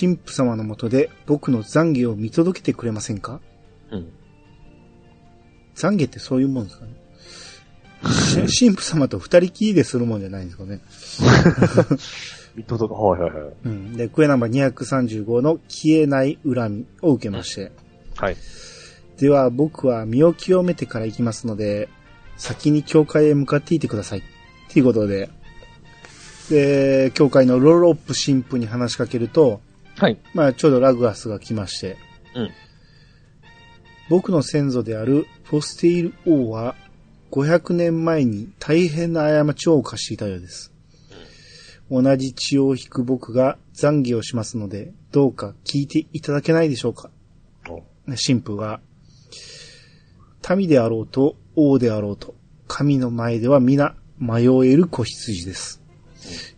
[0.00, 3.40] 神父様のもとで僕の懺悔を見届けてくれませんか？
[3.92, 4.12] うん。
[5.76, 8.48] 懺悔ってそういうもんですかね？
[8.48, 10.80] し神父様と二人きりでするもんじゃないんですかね？
[12.64, 13.52] はいはいはい。
[13.64, 13.96] うん。
[13.96, 17.72] で、クエナンバー235の消えない恨みを受けまして。
[18.16, 18.36] はい。
[19.18, 21.88] では僕は身を清めてから行きますので、
[22.36, 24.22] 先に教会へ向かっていてください。
[24.72, 25.30] ということで、
[26.50, 29.60] で、教会のロロップ神父に話しかけると、
[29.96, 30.18] はい。
[30.34, 31.96] まあちょうどラグアスが来まして、
[32.34, 32.50] うん。
[34.08, 36.76] 僕の先祖であるフォステイル王は
[37.32, 40.72] 500年前に大変な過ちを犯していたようです。
[41.90, 47.10] 同じ血を引く僕が懺悔をしますので、どうか聞いていただけないでしょうか？
[47.68, 48.80] お神父が、
[50.56, 52.34] 民であろうと王であろうと、
[52.68, 55.82] 神の前では皆迷える子羊です。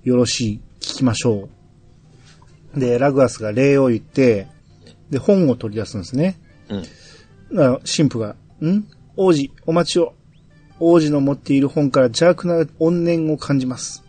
[0.05, 1.49] よろしい、聞きましょ
[2.77, 2.81] う。
[2.81, 4.47] で、ラグアスが礼を言って、
[5.11, 6.39] で、本を取り出すんですね。
[6.69, 7.61] うん。
[7.61, 8.85] あ神父が、ん？
[9.17, 10.15] 王子、お待ちを。
[10.81, 14.05] 王子の持っている本から邪悪な怨念を感じます。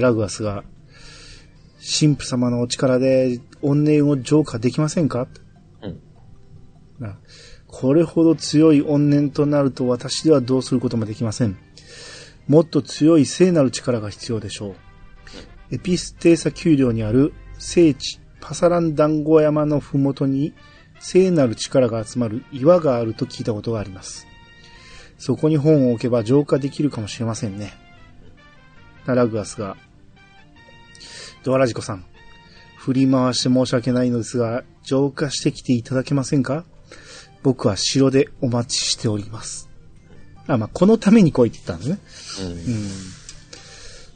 [0.00, 0.64] ラグアスが、
[1.78, 5.28] 神父様のお力で怨念を浄化できませんか？
[5.82, 6.00] うん。
[6.98, 7.18] な
[7.66, 11.58] これほど強い怨念となると私ではどうすることもできません。
[12.48, 14.74] もっと強い聖なる力が必要でしょう。
[15.72, 20.54] エピステーサ丘陵にある聖地パサラン団子山のふもとに
[21.00, 24.26] 聖なる力が集まる岩があると聞いたことがあります。
[25.18, 27.74] そこに本を置けば浄化できるかもしれませんね。
[29.06, 29.76] ララグアスが、
[31.44, 32.04] ドアラジコさん、
[32.78, 36.64] 振り回して申し訳ないのですが、浄化してきていただけませんか？
[37.42, 39.68] 僕は城でお待ちしております。
[40.46, 42.54] あ、まあ、このために来いって言ったんですね。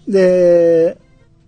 [0.07, 0.13] うん。
[0.13, 0.97] で、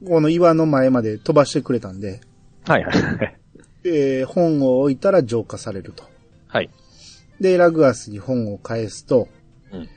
[0.07, 2.20] この岩の前まで飛ばしてくれたんで、
[2.66, 3.37] はいはいはい。
[3.85, 6.05] えー本を置いたら浄化されると。
[6.47, 6.68] はい。
[7.41, 9.28] で、ラグアスに本を返すと、
[9.72, 9.89] うん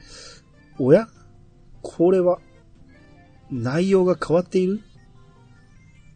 [0.80, 1.10] おや？
[1.82, 2.40] これは、
[3.52, 4.80] 内容が変わっている？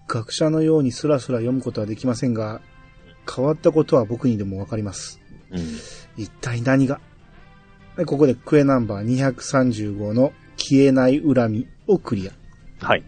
[0.08, 2.62] 学者のようにスラスラ読むことはできませんが、
[3.30, 5.20] 変わったことは僕にでもわかります。
[5.52, 5.60] うん。
[6.16, 7.00] 一体何が？
[7.98, 12.86] でここでクエナンバー235の消えない恨みをクリア。
[12.86, 13.04] はい。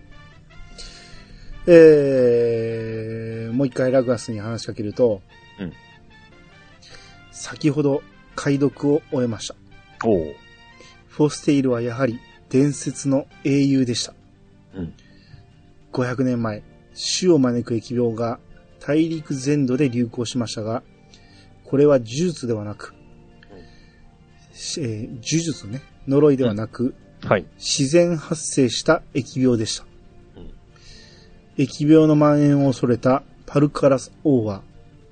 [1.67, 5.21] えー、もう一回ラグアスに話しかけると、
[5.59, 5.73] うん
[7.31, 8.03] 先ほど
[8.35, 9.55] 解読を終えました。
[10.05, 10.33] おお。
[11.07, 12.19] フォステイルはやはり
[12.49, 14.13] 伝説の英雄でした。
[14.73, 14.93] うん。
[15.93, 16.63] 500年前、
[17.01, 18.39] 死を招く疫病が
[18.81, 20.83] 大陸全土で流行しましたが、
[21.63, 22.93] これは呪術ではなく、
[24.51, 27.45] しえー呪術ね、呪いではなく、はい。
[27.57, 29.85] 自然発生した疫病でした。
[30.35, 30.49] うん
[31.57, 34.61] 疫病の蔓延を恐れたパルカラス王は、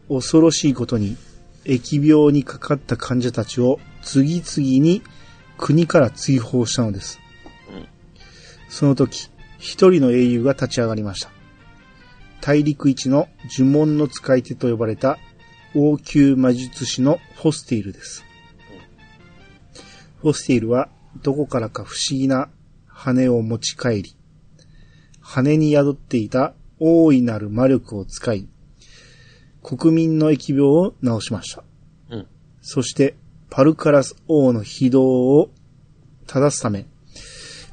[0.10, 1.16] 恐ろしいことに、
[1.64, 5.04] 疫病にかかった患者たちを次々に
[5.58, 7.18] 国から追放したのです。
[7.72, 7.88] うん
[8.68, 11.37] その時、一人の英雄が立ち上がりました。
[12.42, 13.28] 大陸一の
[13.58, 15.18] 呪文の使い手と呼ばれた
[15.76, 18.24] 王宮魔術師のフォステイルです。
[20.22, 20.90] フォステイルは
[21.22, 22.50] どこからか不思議な
[22.88, 24.16] 羽を持ち帰り、
[25.22, 28.48] 羽に宿っていた大いなる魔力を使い、
[29.62, 31.64] 国民の疫病を治しました。
[32.10, 32.28] うん。
[32.62, 33.16] そして、
[33.50, 35.50] パルカラス王の非道を
[36.26, 36.86] 正すため、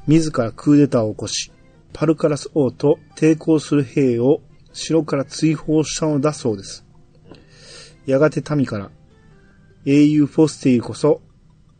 [0.07, 1.51] 自らクーデターを起こし、
[1.93, 4.41] パルカラス王と抵抗する兵を
[4.75, 6.85] 城から追放したのだそうです。
[8.05, 8.91] やがて民から、
[9.85, 11.21] 英雄フォステイこそ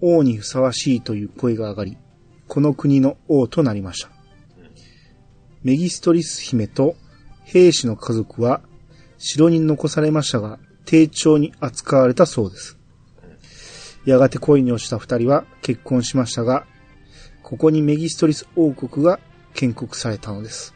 [0.02, 1.98] 王にふさわしいという声が上がり、
[2.48, 4.10] この国の王となりました。
[5.64, 6.96] メギストリス姫と
[7.44, 8.62] 兵士の家族は
[9.18, 12.78] 城に残されましたが、丁重に扱われたそうです。
[14.06, 16.66] やがて恋に落ちた二人は結婚しましたが、
[17.44, 19.20] ここにメギストリス王国が
[19.54, 20.75] 建国されたのです。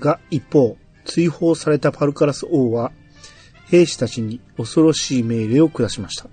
[0.00, 2.92] が、一方、追放されたパルカラス王は、
[3.66, 6.28] 兵士たちに恐ろしい命令を下しました。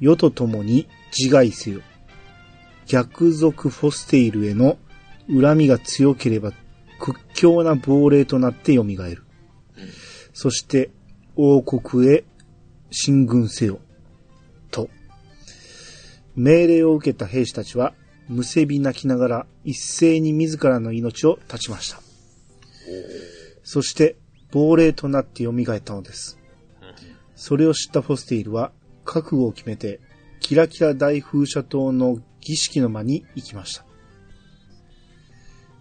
[0.00, 1.80] 世と共に自害せよ。
[2.86, 4.78] 逆賊フォステイルへの
[5.28, 6.52] 恨みが強ければ
[6.98, 9.24] 屈強な亡霊となって蘇る。
[10.32, 10.90] そして
[11.36, 12.24] 王国へ
[12.90, 13.78] 進軍せよ。
[14.70, 14.88] と。
[16.34, 17.94] 命令を受けた兵士たちは
[18.28, 22.03] むせび泣きながら一斉に自らの命を絶ちました。
[23.62, 24.16] そして
[24.52, 26.38] 亡霊となって蘇ったのです。
[27.34, 28.72] それを知ったフォステイルは
[29.04, 30.00] 覚悟を決めて
[30.40, 33.84] キラキラ大風車島の儀式の間に行きました。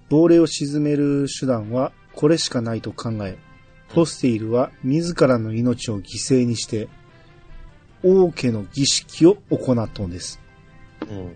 [0.10, 3.38] 亡霊を鎮める手段はこれしかないと考え、
[3.90, 6.88] フォステイルは自らの命を犠牲にして、
[8.04, 10.40] 王家の儀式を行ったのです。
[11.10, 11.36] うん。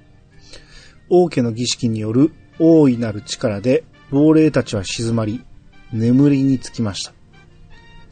[1.10, 5.44] 王家の儀式による大いなる力で亡霊たちは静まり、
[5.92, 7.14] 眠りにつきました。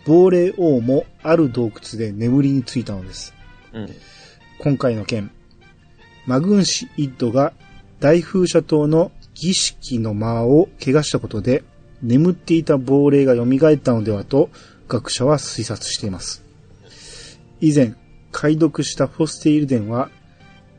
[0.05, 3.33] 亡霊王もある洞窟で眠りについたのです。
[3.73, 3.89] うん。
[4.59, 5.31] 今回の件、
[6.25, 7.53] マグン氏一家が
[7.99, 11.63] 大風車島の儀式の間を怪我したことで、
[12.01, 14.49] 眠っていた亡霊が蘇ったのではと
[14.87, 16.43] 学者は推察しています。
[17.61, 17.95] 以前、
[18.31, 20.09] 解読したフォステイル伝は、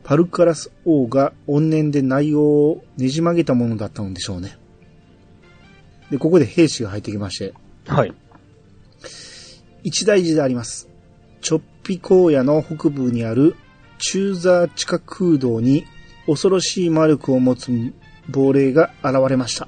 [0.03, 4.57] パルカラス王が怨念で内容をねじ曲げたものだったのでしょうね。
[6.11, 7.53] で、ここで兵士が入ってきまして、
[7.87, 8.13] はい。
[9.83, 10.89] 一大事であります。
[11.41, 13.55] チョッピ荒野の北部にある
[13.99, 15.85] 中座地下空洞に
[16.25, 17.71] 恐ろしい魔力を持つ
[18.29, 19.67] 亡霊が現れました。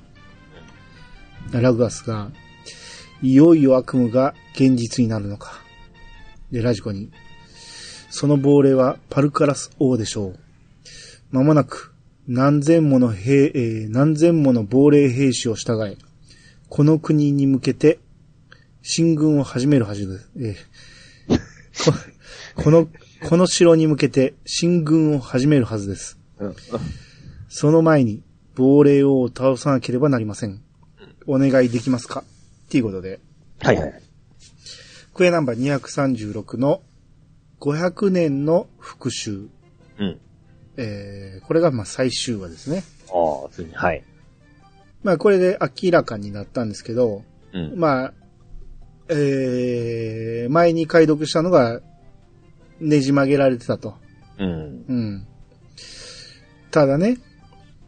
[1.52, 2.32] ラグアスが、
[3.22, 5.62] いよいよ悪夢が現実になるのか。
[6.52, 7.12] で、ラジコに、
[8.10, 10.40] その亡霊はパルカラス王でしょう。
[11.32, 11.94] まもなく
[12.28, 15.98] 何千もの兵、えー何千もの亡霊兵士を従え、
[16.70, 17.99] この国に向けて
[18.82, 20.32] 進軍を始めるはずです。
[20.38, 20.55] えー
[21.86, 21.93] こ
[22.63, 22.88] この、
[23.28, 26.17] この城に向けて進軍を始めるはずです。
[26.39, 26.55] うん。
[27.47, 28.24] その前に、
[28.55, 30.61] 亡霊王を倒さなければなりません。
[31.26, 32.22] お願いできますか？
[32.22, 33.20] っていうことで、
[33.59, 34.03] はいはい。
[35.13, 36.82] クエナンバー236の
[37.59, 39.47] 500年の復讐。
[39.99, 40.20] うん。
[40.78, 42.84] えー、これがまあ最終話ですね。
[43.07, 43.74] ああ、ついに。
[43.74, 44.03] はい。
[45.04, 47.24] まあこれで明らかになったんですけど、
[47.54, 47.74] うん。
[47.80, 48.14] まあ、
[49.10, 51.82] えー、前に解読したのが
[52.80, 53.95] ねじ曲げられてたと。
[54.38, 54.86] うん。
[54.88, 55.28] うん。
[56.72, 57.18] ただね、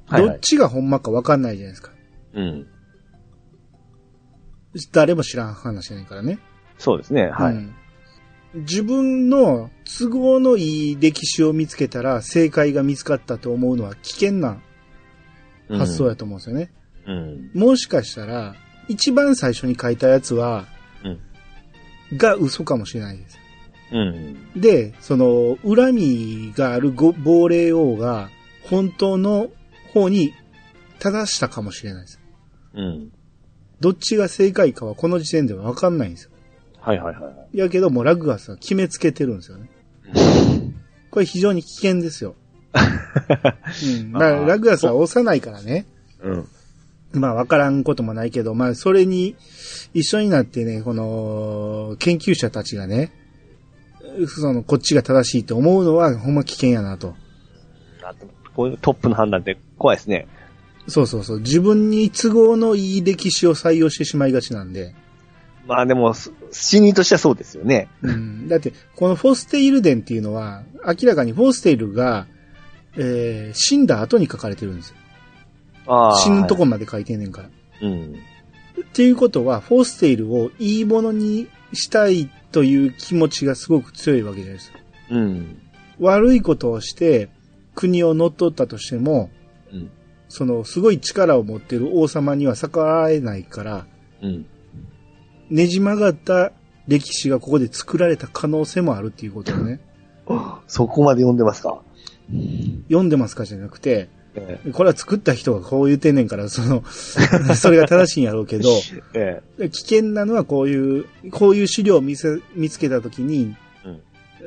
[0.07, 1.91] はいはいどっちがほんまかわかんないじゃないですか。
[2.33, 2.67] うん。
[4.91, 6.39] 誰も知らん話じゃないからね。
[6.77, 7.29] そうですね。
[7.29, 7.53] はい。
[7.53, 7.75] うん
[8.53, 14.61] 自分の都合のいい歴史を見つけたら正解が見つかったと思うのは危険な
[15.69, 16.71] 発想やと思うんですよね。
[17.11, 17.59] うん。
[17.59, 18.55] もしかしたら、
[18.87, 20.65] 一番最初に書いたやつは、
[21.03, 21.19] うん
[22.17, 23.39] が嘘かもしれないです。
[23.93, 24.51] うん。
[24.59, 28.29] で、その、恨みがあるご亡霊王が、
[28.63, 29.49] 本当の
[29.93, 30.33] 方に
[30.99, 32.19] 正したかもしれないです。
[32.73, 33.11] うん。
[33.79, 36.31] どっちが正解かはこの時点ではわかんないんですよ。
[36.79, 37.57] はいはいはい。
[37.57, 39.69] やけどもうラグガスは決めつけてるんですよね。
[41.11, 42.35] これ非常に危険ですよ。
[42.73, 45.85] うん、まあ、ラグガスは幼いからね。
[46.21, 46.47] うん。
[47.13, 49.35] まあ、わからんこともないけど、まあ、それに
[49.93, 53.11] 一緒になってね、この、研究者たちがね、
[54.27, 57.15] その、こっちが正しいと思うのは、ほんま危険やなと。
[58.03, 60.27] あとこういうトップの判断って怖いですね。
[60.87, 61.39] そうそうそう。
[61.39, 64.93] 自分に都合のいい歴史を採用してしまいがちなんで。
[65.67, 67.87] まあでも、す死人としてはそうですよね。
[68.01, 68.47] うん。
[68.47, 72.25] だって、このフォステイル伝っていうのは、明らかにフォステイルが、
[72.97, 74.95] えー、死んだ後に書かれてるんですよ。
[75.85, 77.49] 死ぬとこまで書いてんねんから。
[77.81, 78.15] うん。
[78.81, 84.79] っていうことは、フォステイルをいいものにしたいという気持ちがすごく強いわけじゃないですか。
[85.11, 85.61] うん。
[85.99, 87.29] 悪いことをして、
[87.75, 89.29] 国を乗っ取ったとしても、
[89.71, 89.89] うん。
[90.29, 93.85] その、すごい力を持ってる王様には逆らえないから、
[94.21, 94.45] うん。
[95.49, 96.53] ねじ曲がった
[96.87, 99.81] 歴史がここで作られた可能性もあるっていうことをね、
[100.67, 101.81] そこまで読んでますか？
[102.87, 106.83] 読んでますかじゃなくて、えこれは作った人がこう言ってんねんから、その、
[107.55, 108.69] それが正しいんやろうけど、
[109.13, 109.41] え。
[109.59, 113.55] え危険なのはこういう、こういう資料を見せ、見つけたときに、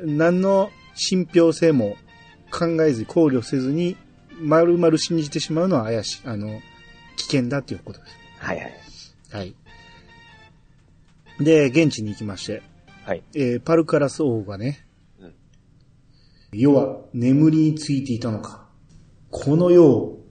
[0.03, 1.97] 何の信憑性も
[2.51, 3.95] 考えず、考慮せずに、
[4.41, 6.61] 丸々信じてしまうのは怪しい、あの、
[7.17, 8.05] 危険だっていうことで
[8.41, 8.45] え。
[8.45, 8.73] はいはい。
[8.89, 9.15] す。
[9.31, 9.55] はい。
[11.39, 12.61] で、現地に行きまして、
[13.03, 13.23] はい。
[13.35, 14.85] えーパルカラス王がね、
[15.19, 15.33] うん
[16.51, 18.64] 世は眠りについていたのか。
[19.37, 20.23] この世を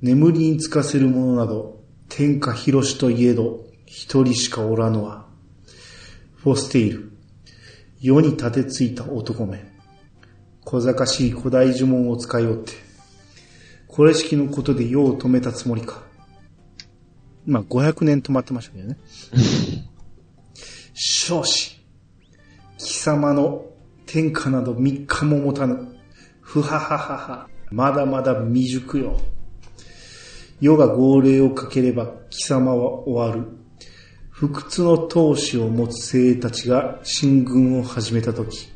[0.00, 5.28] 眠りにつかせる者など、天下広しといえど、一人しかおらぬわ。
[6.34, 7.12] フォステイル、
[8.00, 9.64] 世に立てついた男め。
[10.64, 12.72] 小賢しい古代呪文を使いおって、
[13.86, 16.02] これ式のことで世を止めたつもりか。
[17.46, 18.98] まあ、500年止まってましたけどね。
[20.94, 21.80] 少子。
[22.76, 23.66] 貴様の
[24.04, 25.94] 天下など三日も持たぬ。
[26.40, 27.51] ふはははは。
[27.72, 29.18] まだまだ未熟よ。
[30.60, 33.48] 世が号令をかければ貴様は終わる。
[34.30, 38.68] 不屈の闘志を持つ精鋭たちが進軍を始めたとき、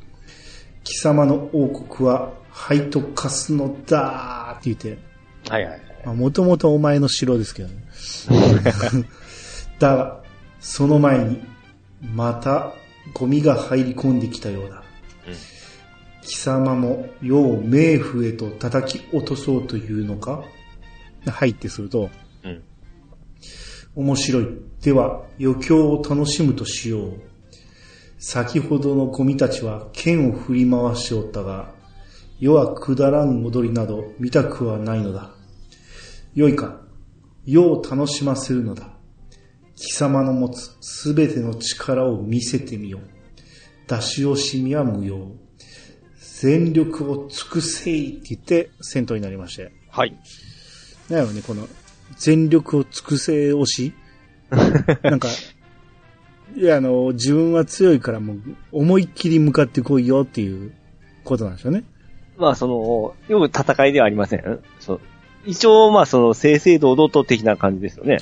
[0.85, 4.99] 貴様の王国は灰と化すのだーって言って、
[5.51, 5.81] はいはいはい。
[6.07, 7.85] まあ、もともとお前の城ですけどね。
[9.79, 10.21] だが、
[10.61, 11.43] その前に、
[12.15, 12.73] また、
[13.13, 14.83] ゴミが入り込んできたようだ。
[16.27, 20.43] 貴様も、世を冥府へと叩き落とそうというのか？
[21.25, 22.11] はいってすると、
[22.45, 22.63] うん。
[23.95, 24.49] 面白い。
[24.83, 27.23] では、余興を楽しむとしよう。
[28.19, 31.73] 先ほどのゴミたちは剣を振り回しておったが、
[32.41, 35.31] 世はくだらん踊りなど見たくはないのだ。
[36.35, 36.81] 良いか、
[37.45, 38.91] 世を楽しませるのだ。
[39.77, 43.01] 貴様の持つすべての力を見せてみよう。
[43.87, 45.31] 出し惜しみは無用。
[46.41, 49.73] 全力を尽くせいって言って戦闘になりまして。
[49.91, 50.15] はい。
[51.09, 51.67] なんやろね、この、
[52.19, 53.95] 全力を尽くせ押し？
[55.03, 55.29] なんか、
[56.55, 58.41] いや、あの、自分は強いからもう、
[58.73, 60.73] 思いっきり向かってこいよっていう
[61.25, 61.85] ことなんでしょうね。
[62.37, 64.61] まあその、よく戦いではありません。
[64.79, 65.01] そう。
[65.47, 68.19] 一応、まあその、正々堂々と的な感じですよね。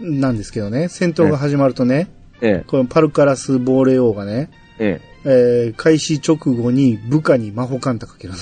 [0.00, 2.08] なんですけどね、戦闘が始まるとね、
[2.40, 5.00] えこのパルカラス亡霊王がね、え。
[5.02, 8.34] ええー開始直後に部下に魔法カンタかける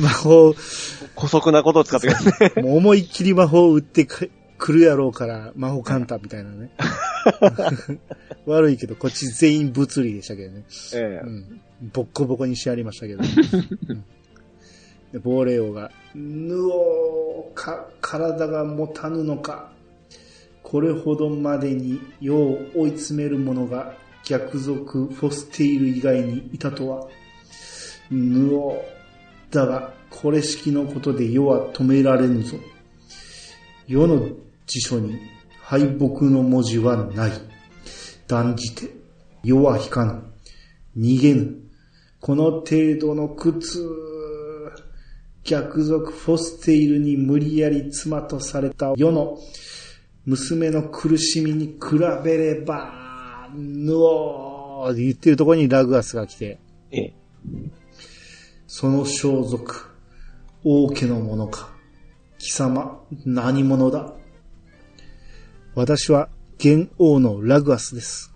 [0.00, 1.14] 魔法、 え。
[1.16, 2.62] 古速なことを使ってください。
[2.62, 4.26] もう思いっきり魔法を打ってか
[4.58, 6.70] 来るやろうから魔法カンタみたいなね。
[8.46, 10.64] 悪いけど、こっち全員物理でしたけどね。
[10.94, 11.60] ええうん。
[11.92, 13.22] ボッコボコにしてやりましたけど。
[13.88, 14.04] うん
[15.12, 19.70] で亡霊王が、ぬおーか、体が持たぬのか。
[20.64, 23.94] これほどまでに世を追い詰める者が
[24.24, 27.08] 逆賊フォステイル以外にいたとは。
[28.10, 28.84] ぬお
[29.50, 32.56] だが、これ式のことで世は止められぬぞ。
[33.86, 34.28] 世の
[34.66, 35.18] 辞書に
[35.60, 37.32] 敗北の文字はない。
[38.26, 38.90] 断じて、
[39.42, 40.22] 世は引かぬ。
[40.96, 41.56] 逃げぬ。
[42.20, 44.04] この程度の苦痛。
[45.44, 49.36] 逆賊フォステイルに無理やり妻とされた世の
[50.24, 53.03] 娘の苦しみに比べれば、
[53.54, 56.58] ぬおーって言ってるところにラグアスが来て、
[56.90, 57.14] ええ。
[58.66, 59.72] その装束、
[60.64, 61.72] 王家のものか。
[62.38, 64.12] 貴様、何者だ？
[65.74, 66.28] 私は、
[66.58, 68.34] 元王のラグアスです。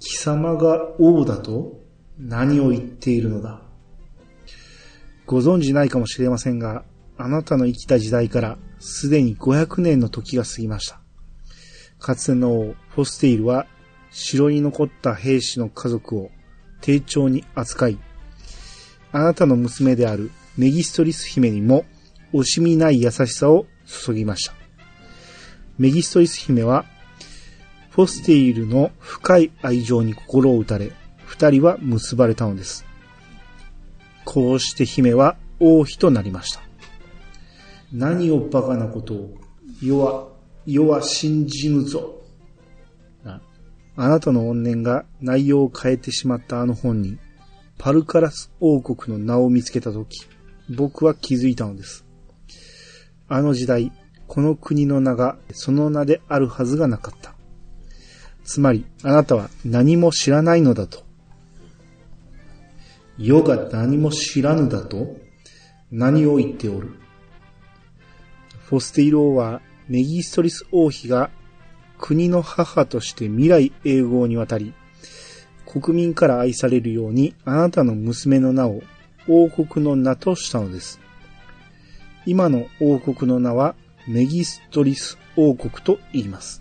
[0.00, 1.80] 貴様が王だと
[2.18, 3.62] 何を言っているのだ？
[5.26, 6.84] ご存知ないかもしれませんが、
[7.16, 11.00] あなたの生きた時代からすでに500年の時が過ぎました。
[11.98, 13.66] かつての王、フォステイルは、
[14.10, 16.30] 城に残った兵士の家族を
[16.80, 17.98] 丁重に扱い、
[19.12, 21.84] あなたの娘であるメギストリス姫にも
[22.32, 24.54] 惜しみない優しさを注ぎました。
[25.78, 26.84] メギストリス姫は、
[27.90, 30.92] フォステイルの深い愛情に心を打たれ、
[31.24, 32.84] 二人は結ばれたのです。
[34.24, 36.60] こうして姫は王妃となりました。
[37.92, 39.34] 何をバカなことを、
[39.82, 40.28] 世は、
[40.66, 42.19] 世は信じぬぞ。
[44.02, 47.18] あなたの怨念が内容を変えてしまったあの本に、
[47.76, 50.26] パルカラス王国の名を見つけたとき、
[50.74, 52.06] 僕は気づいたのです。
[53.28, 53.92] あの時代、
[54.26, 57.34] この国の名がその名であるはずがなかった。
[58.42, 61.04] つまり、あなたは何も知らないのだと。
[63.18, 65.18] 世が何も知らぬだと
[65.92, 66.94] 何を言っておる。
[68.64, 71.30] フォステイローはメギストリス王妃が
[72.00, 74.72] 国の母として未来永劫にわたり、
[75.66, 78.82] 国民から愛されるようにあなたの娘の名を
[79.28, 80.98] 王国の名としたのです。
[82.26, 83.74] 今の王国の名は
[84.08, 86.60] メギストリス王国と言います。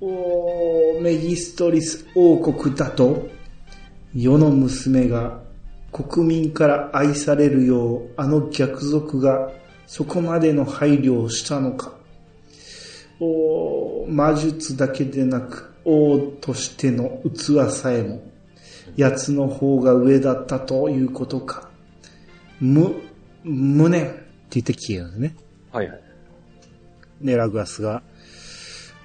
[0.00, 3.28] おー、メギストリス王国だと、
[4.14, 5.40] 世の娘が
[5.92, 9.50] 国民から愛されるようあの逆賊が
[9.86, 11.97] そこまでの配慮をしたのか。
[13.20, 18.22] おー魔術だけでなく王としての器さえも
[18.96, 21.70] 奴の方が上だったということか。
[22.60, 22.94] む、
[23.44, 25.36] 無念って言って消えるんですね。
[25.72, 26.00] はいはい。
[27.22, 28.02] で、ラグアスが、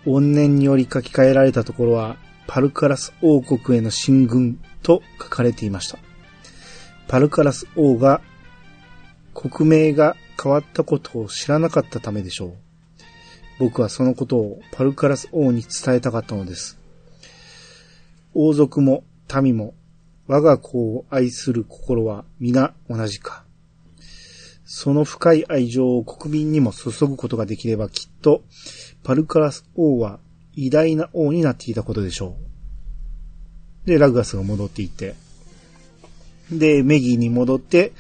[0.06, 5.98] 怨念により書き換えられたところは、パルカラス王国への進軍と書かれていました。
[7.08, 8.22] パルカラス王が、
[9.34, 12.63] 国名が変わったことを知らなかったためでしょう。
[13.60, 16.80] 僕はそのことをパルカラス王に伝えたかったのです。
[18.34, 19.04] 王族も
[19.42, 19.74] 民も
[20.28, 23.44] 我が子を愛する心は皆同じか。
[24.66, 28.44] その深い愛情を国民にも注ぐことができればきっと、
[29.04, 30.20] パルカラス王は
[30.56, 32.38] 偉大な王になっていたことでしょ
[33.86, 33.88] う。
[33.88, 35.16] で、ラグアスが戻っていって、
[36.52, 37.92] で、メギーに戻って、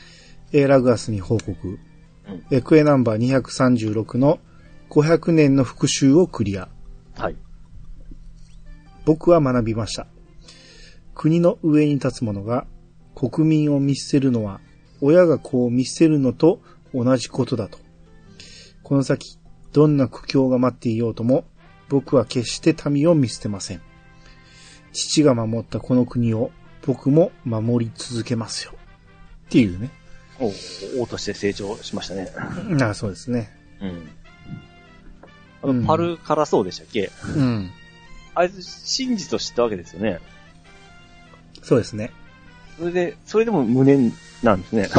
[0.52, 1.80] ラグアスに報告。
[2.52, 4.40] えークエナンバー236の
[4.94, 6.70] 500年の復讐をクリア。
[7.18, 7.36] はい。
[9.06, 10.06] 僕は学びました。
[11.16, 12.68] 国の上に立つ者が
[13.16, 14.62] 国民を見捨てるのは
[15.02, 16.62] 親が子を見捨てるのと
[16.94, 17.80] 同じことだと。
[18.84, 19.40] この先、
[19.72, 21.46] どんな苦境が待っていようとも
[21.90, 23.82] 僕は決して民を見捨てません。
[24.92, 26.52] 父が守ったこの国を
[26.86, 28.74] 僕も守り続けますよ。
[29.48, 29.90] っていうね。
[30.40, 30.52] 王
[31.02, 32.28] 王として成長しましたね。
[32.80, 33.50] あ あ、そうですね。
[33.82, 34.23] うん。
[35.64, 37.10] あの、うんパルカラソウでしたっけ？
[37.36, 37.72] うん。
[38.36, 40.20] あいつ、真実を知ったわけですよね。
[41.62, 42.12] そうですね。
[42.78, 44.12] それで、それでも無念
[44.42, 44.90] なんですね。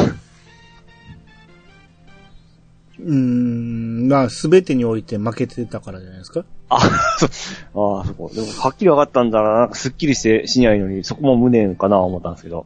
[2.97, 6.45] うーん、まあ、すべてにおいて負けてたからじゃないですか？
[6.69, 6.79] あ、
[7.19, 8.31] そう、ああ、そこ。
[8.33, 12.65] でも、はっきり分かったんだな、なんかすっきりしてしないのに、そこも無念かな思ったんですけど。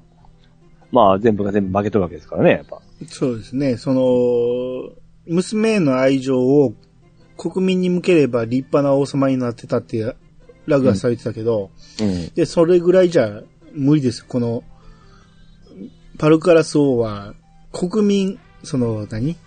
[0.91, 2.79] まあ、全部が全部負けとるわけですからね、やっぱ。
[3.07, 3.77] そうですね。
[3.77, 4.91] その、
[5.27, 6.73] 娘への愛情を
[7.39, 10.13] 国民に向ければ立派な王様になってたって
[10.67, 11.71] ラグアスされてたけど、
[12.01, 12.29] うん。
[12.35, 13.41] で、それぐらいじゃ
[13.73, 14.25] 無理です。
[14.25, 14.63] この、
[16.17, 17.33] パルカラス王は
[17.71, 19.37] 国民、その何、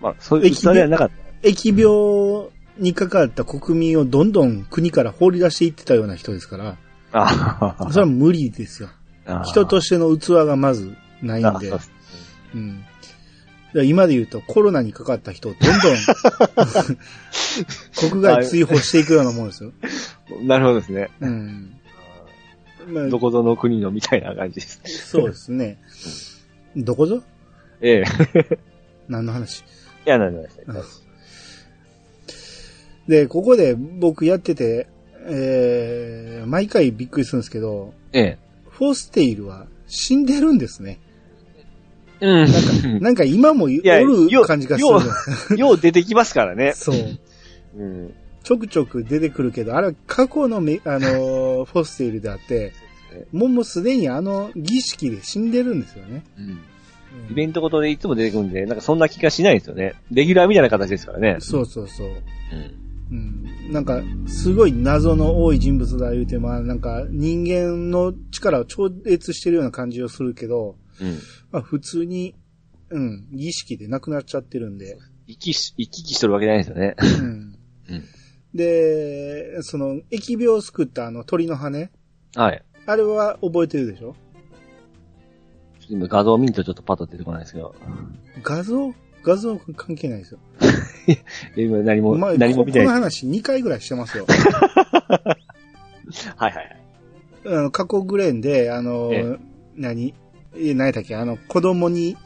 [0.00, 1.10] まあ、そういうはなかっ
[1.42, 1.48] た。
[1.48, 6.78] 疫病に関わった国民をどんどん国から放り出していってたような人ですから、
[7.12, 8.88] あそれは無理ですよ。
[9.26, 9.42] あ。
[9.44, 11.70] 人としての器がまずないんで
[12.54, 12.84] うん。
[13.82, 15.96] 今で言うとコロナにかかった人をどんどん
[18.10, 19.72] 国外追放していくようなもんですよ。
[20.42, 21.10] なるほどですね。
[21.20, 21.74] うん。
[22.88, 24.90] まあどこぞの国のみたいな感じですね。
[24.90, 25.78] そうですね。
[26.76, 27.22] どこぞ？
[27.80, 28.58] ええ。
[29.08, 29.60] 何の話？
[29.60, 29.62] い
[30.06, 30.82] や、なんでもない
[33.08, 34.86] でここで僕やってて、
[35.26, 38.38] えー、毎回びっくりするんですけど、ええ。
[38.70, 41.00] フォーステイルは死んでるんですね。
[42.20, 43.00] うん。
[43.00, 45.68] なんか 今もおやるよ感じがするよ。
[45.68, 46.72] よう出てきますからね。
[46.76, 46.96] そう。
[47.76, 48.14] うん。
[48.42, 52.72] ちょくちょく出てくるけど、あれは過去のめ、あのー フォーステイルであって、
[53.32, 56.24] もうもうすでにあの儀式で死んでるんですよね。
[56.38, 56.44] うん。
[56.44, 56.58] うん
[57.30, 59.94] イベントごとでいつも出てくるんで、なんかそんな気がしないですよね。
[60.10, 61.36] レギュラーみたいな形ですからね。
[61.38, 62.08] そうそうそう。
[62.08, 62.16] うん。
[63.66, 63.72] うん。
[63.72, 71.18] なんか、すごい謎の多い人物だ言うて、まあなんか人間の力を超越してるような感じをするけど、うん。
[71.50, 72.34] まあ普通に、
[72.90, 76.94] うん、儀式で亡くなっちゃってるんで、生きし、生き生きしとるわけないですよね。
[77.00, 77.58] うん。
[77.88, 78.04] うん。
[78.54, 81.90] で、その、疫病を救ったあの鳥の羽
[82.36, 82.62] はい。
[82.86, 84.14] あれは覚えてるでしょ？
[85.88, 87.74] 今画像を見るとちょっとパッと出てこないですけど。
[88.42, 88.94] 画像？
[89.22, 90.38] 画像関係ないですよ。
[91.56, 93.02] 今何も、まあ、何も見てここのない。
[93.02, 94.26] 話2回ぐらいしてますよ。
[96.36, 96.80] はいはいはい。
[97.46, 99.38] あの、過去グレンで、あの、え
[99.76, 100.08] 何？
[100.08, 100.14] え、
[100.56, 101.16] 何やったっけ？
[101.16, 102.16] あの、子供に、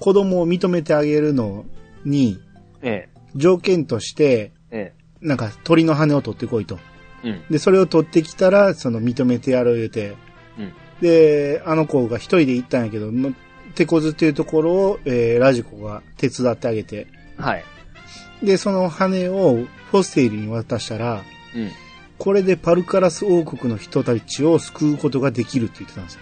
[0.00, 1.64] 子供を認めてあげるの
[2.04, 2.40] に、
[2.82, 4.92] え条件として、え。
[4.94, 6.78] えなんか鳥の羽を取ってこいと。
[7.24, 7.30] え。
[7.30, 7.42] うん。
[7.50, 10.14] で、それを取ってきたら、その認めてやる言うて。
[10.58, 13.34] うんで、あの子が一人で行ったんやけど、の
[13.74, 17.06] 手こずっていうところを、えーラジコが手伝ってあげて。
[17.36, 17.64] はい。
[18.42, 19.56] で、その羽を
[19.90, 21.22] フォステイルに渡したら、
[21.54, 21.70] うん。
[22.16, 26.20] これでパルカラス王国の人たちを救うことができるって言ってたんですよ。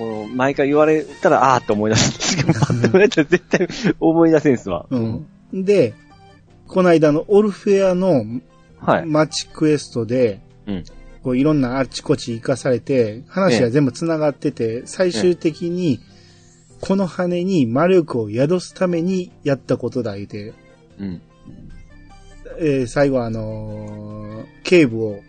[0.00, 3.68] この、毎回言われたら、あーって思い出すんですけど、パッと言われたら絶対
[4.00, 4.86] 思い出せんすわ。
[4.88, 5.26] うん。
[5.52, 5.92] で、
[6.66, 8.24] この間のオルフェアの
[8.78, 9.06] はい。
[9.06, 10.84] マッチクエストで、うん。
[11.22, 16.00] こういろんなあっちこっち行かされて、話が全部繋がってて、最終的に、
[16.80, 20.54] この羽に魔力を宿すためにやったことだ言うて、
[20.98, 21.20] うん。
[22.58, 25.20] えー最後あのー警部を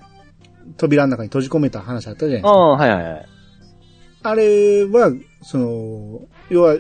[0.78, 2.50] 扉の中に閉じ込めた話あったじゃないですか。
[2.50, 3.26] ああ、はいはいはい。
[4.24, 5.12] あれは、
[5.42, 6.78] その、要は、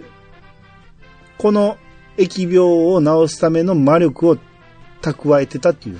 [1.37, 1.77] この
[2.17, 4.37] 疫病を治すための魔力を
[5.01, 5.99] 蓄えてたっていう、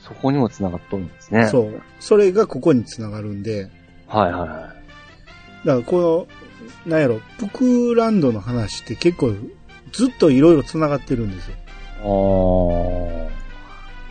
[0.00, 1.42] そこにも繋がっとるんですね。
[1.42, 1.48] う。
[1.48, 1.82] そう。
[2.00, 3.70] それがここにつながるんで、
[4.06, 4.74] はいはいは
[5.64, 5.66] い。
[5.66, 9.34] だからこの、なんやろ、プクランドの話って結構
[9.92, 11.56] ずっといろいろ繋がってるんですよ。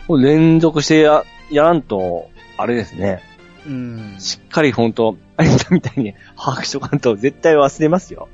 [0.08, 0.16] ああ。
[0.16, 3.22] 連続してや、やらんと、あれですね。
[3.66, 4.16] うん。
[4.18, 8.28] しっかり本当あれみたいに把握しとかんと絶対忘れますよ。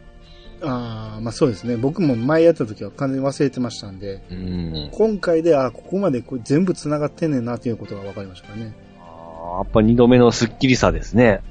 [0.63, 1.77] ああ、まあそうですね。
[1.77, 4.89] 僕も前やった時は完全に忘れてましたんで、うん。
[4.91, 8.75] 今回で、あここまでこれ全部繋がってんねんなっていうことが分かりましたからね。
[9.01, 11.43] あーやっぱ二度目のスッキリさですね。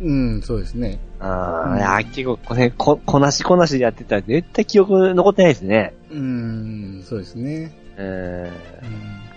[0.00, 0.98] うん、そうですね。
[1.20, 5.94] ああ、うんいや結構これ、こ、こなしこなしでやってたら絶対記憶残ってないですね。
[6.10, 7.70] うん、そうですね。
[7.98, 8.50] え
[8.82, 9.34] うん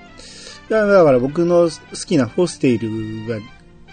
[0.69, 3.39] だから僕の好きなフォステイルが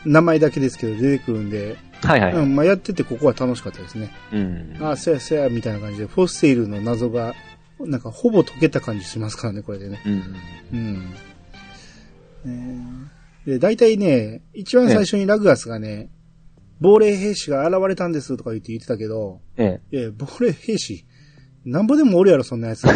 [0.05, 2.33] 名前だけですけど出てくるんで、ー、はいはい。
[2.35, 4.11] うん、まあやっててここは楽しかったですね。
[4.33, 4.77] うん。
[4.81, 7.35] ああ、そやそや、みたいな感じで、フォステイルの謎が、
[7.81, 10.01] なんかほぼ解けた感じしますからね、これでね。
[10.07, 10.23] うん。
[10.73, 11.15] うん。
[12.47, 13.15] えー
[13.47, 16.09] で、大体ね、一番最初にラグアスがね、
[16.81, 20.11] 亡霊兵士が現れたんですとか言って言ってたけど、ええ。
[20.11, 21.05] 亡霊兵士、
[21.65, 22.85] なんぼでもおるやろ、そんなやつ。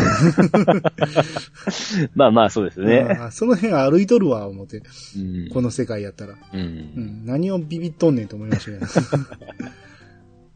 [2.15, 3.19] まあまあそうですね。
[3.31, 4.83] その辺歩いとるわ、思って。
[5.17, 5.49] うん。
[5.51, 6.35] この世界やったら。
[6.35, 6.37] う。
[6.53, 8.87] うんん、何をビビっとんねんと思いましたけど。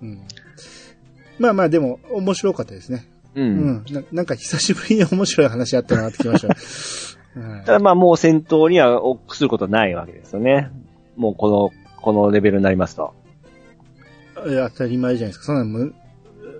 [0.03, 0.21] うん、
[1.39, 3.09] まあまあ、でも、面白かったですね。
[3.35, 3.41] う。
[3.41, 3.85] うんん。
[3.91, 6.49] ななんか久しぶりに面白い話あったなってきました。
[6.49, 6.55] は
[7.63, 10.71] いただまあもう戦闘には臆することはないわけですよね。
[11.17, 11.71] もうこの、
[12.03, 13.15] このレベルになりますと。
[14.47, 15.45] いや当たり前じゃないですか。
[15.47, 15.65] そんな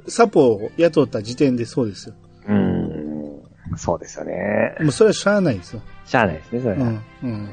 [0.09, 2.15] サポを雇った時点でそうですよ。
[2.49, 3.43] うん。
[3.77, 4.77] そうですよね。
[4.81, 5.83] もうそれはしゃあないですよ。
[6.05, 6.81] しゃあないですね、それは。
[6.81, 7.03] うん。
[7.23, 7.49] うん。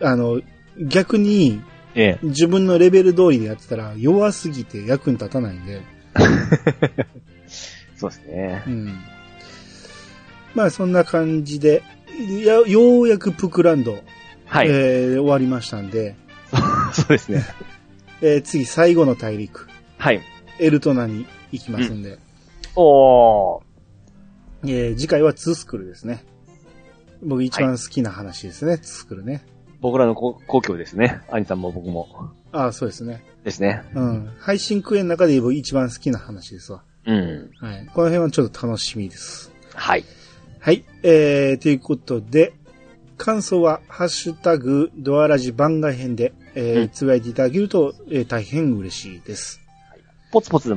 [0.00, 0.40] あの、
[0.78, 1.62] 逆に
[1.94, 2.26] ええ。
[2.26, 5.80] 自分のレベル通りでやってたら弱すぎて役に立たないんで。
[7.96, 8.62] そうですね。
[8.66, 8.94] うん。
[10.54, 11.82] まあそんな感じで、
[12.44, 13.98] やようやくプクランド、
[14.46, 14.68] はい。
[14.68, 16.16] えー終わりましたんで、
[16.92, 17.44] そうですね。
[18.22, 19.68] えー次最後の大陸、
[19.98, 20.20] はい。
[20.58, 22.18] エルトナに行きますんで、
[22.76, 23.62] おー。
[24.66, 26.24] えー次回はツースクールですね。
[27.22, 29.44] 僕一番好きな話ですね、ツースクールね。
[29.80, 31.20] 僕らの故故郷ですね。
[31.30, 32.08] 兄さんも僕も。
[32.52, 33.22] ああ、そうですね。
[33.44, 33.82] ですね。
[33.94, 34.30] うん。
[34.38, 36.82] 配信クエの中で僕一番好きな話ですわ。
[37.06, 37.50] うん。
[37.60, 37.86] はい。
[37.92, 39.52] この辺はちょっと楽しみです。
[39.74, 40.04] はい。
[40.60, 40.84] はい。
[41.02, 42.54] えー、ということで、
[43.18, 49.60] 感想は、ハッシュタグ、ドアラジ番外編で、えーうんつぶやいていただけると、えー大変嬉しいです。
[50.34, 50.76] ポツポツい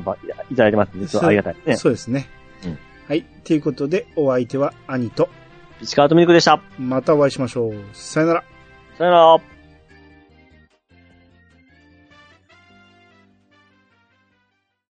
[0.55, 1.77] ただいてますんで、ちょっとありがたいですね。
[1.77, 2.29] そうですね。
[2.63, 2.77] うん
[3.07, 3.23] はい。
[3.45, 5.29] ということで、お相手は兄と、
[5.79, 6.61] ピチカートミルクでした。
[6.77, 7.73] またお会いしましょう。
[7.93, 8.43] さよなら。
[8.97, 9.56] さよなら。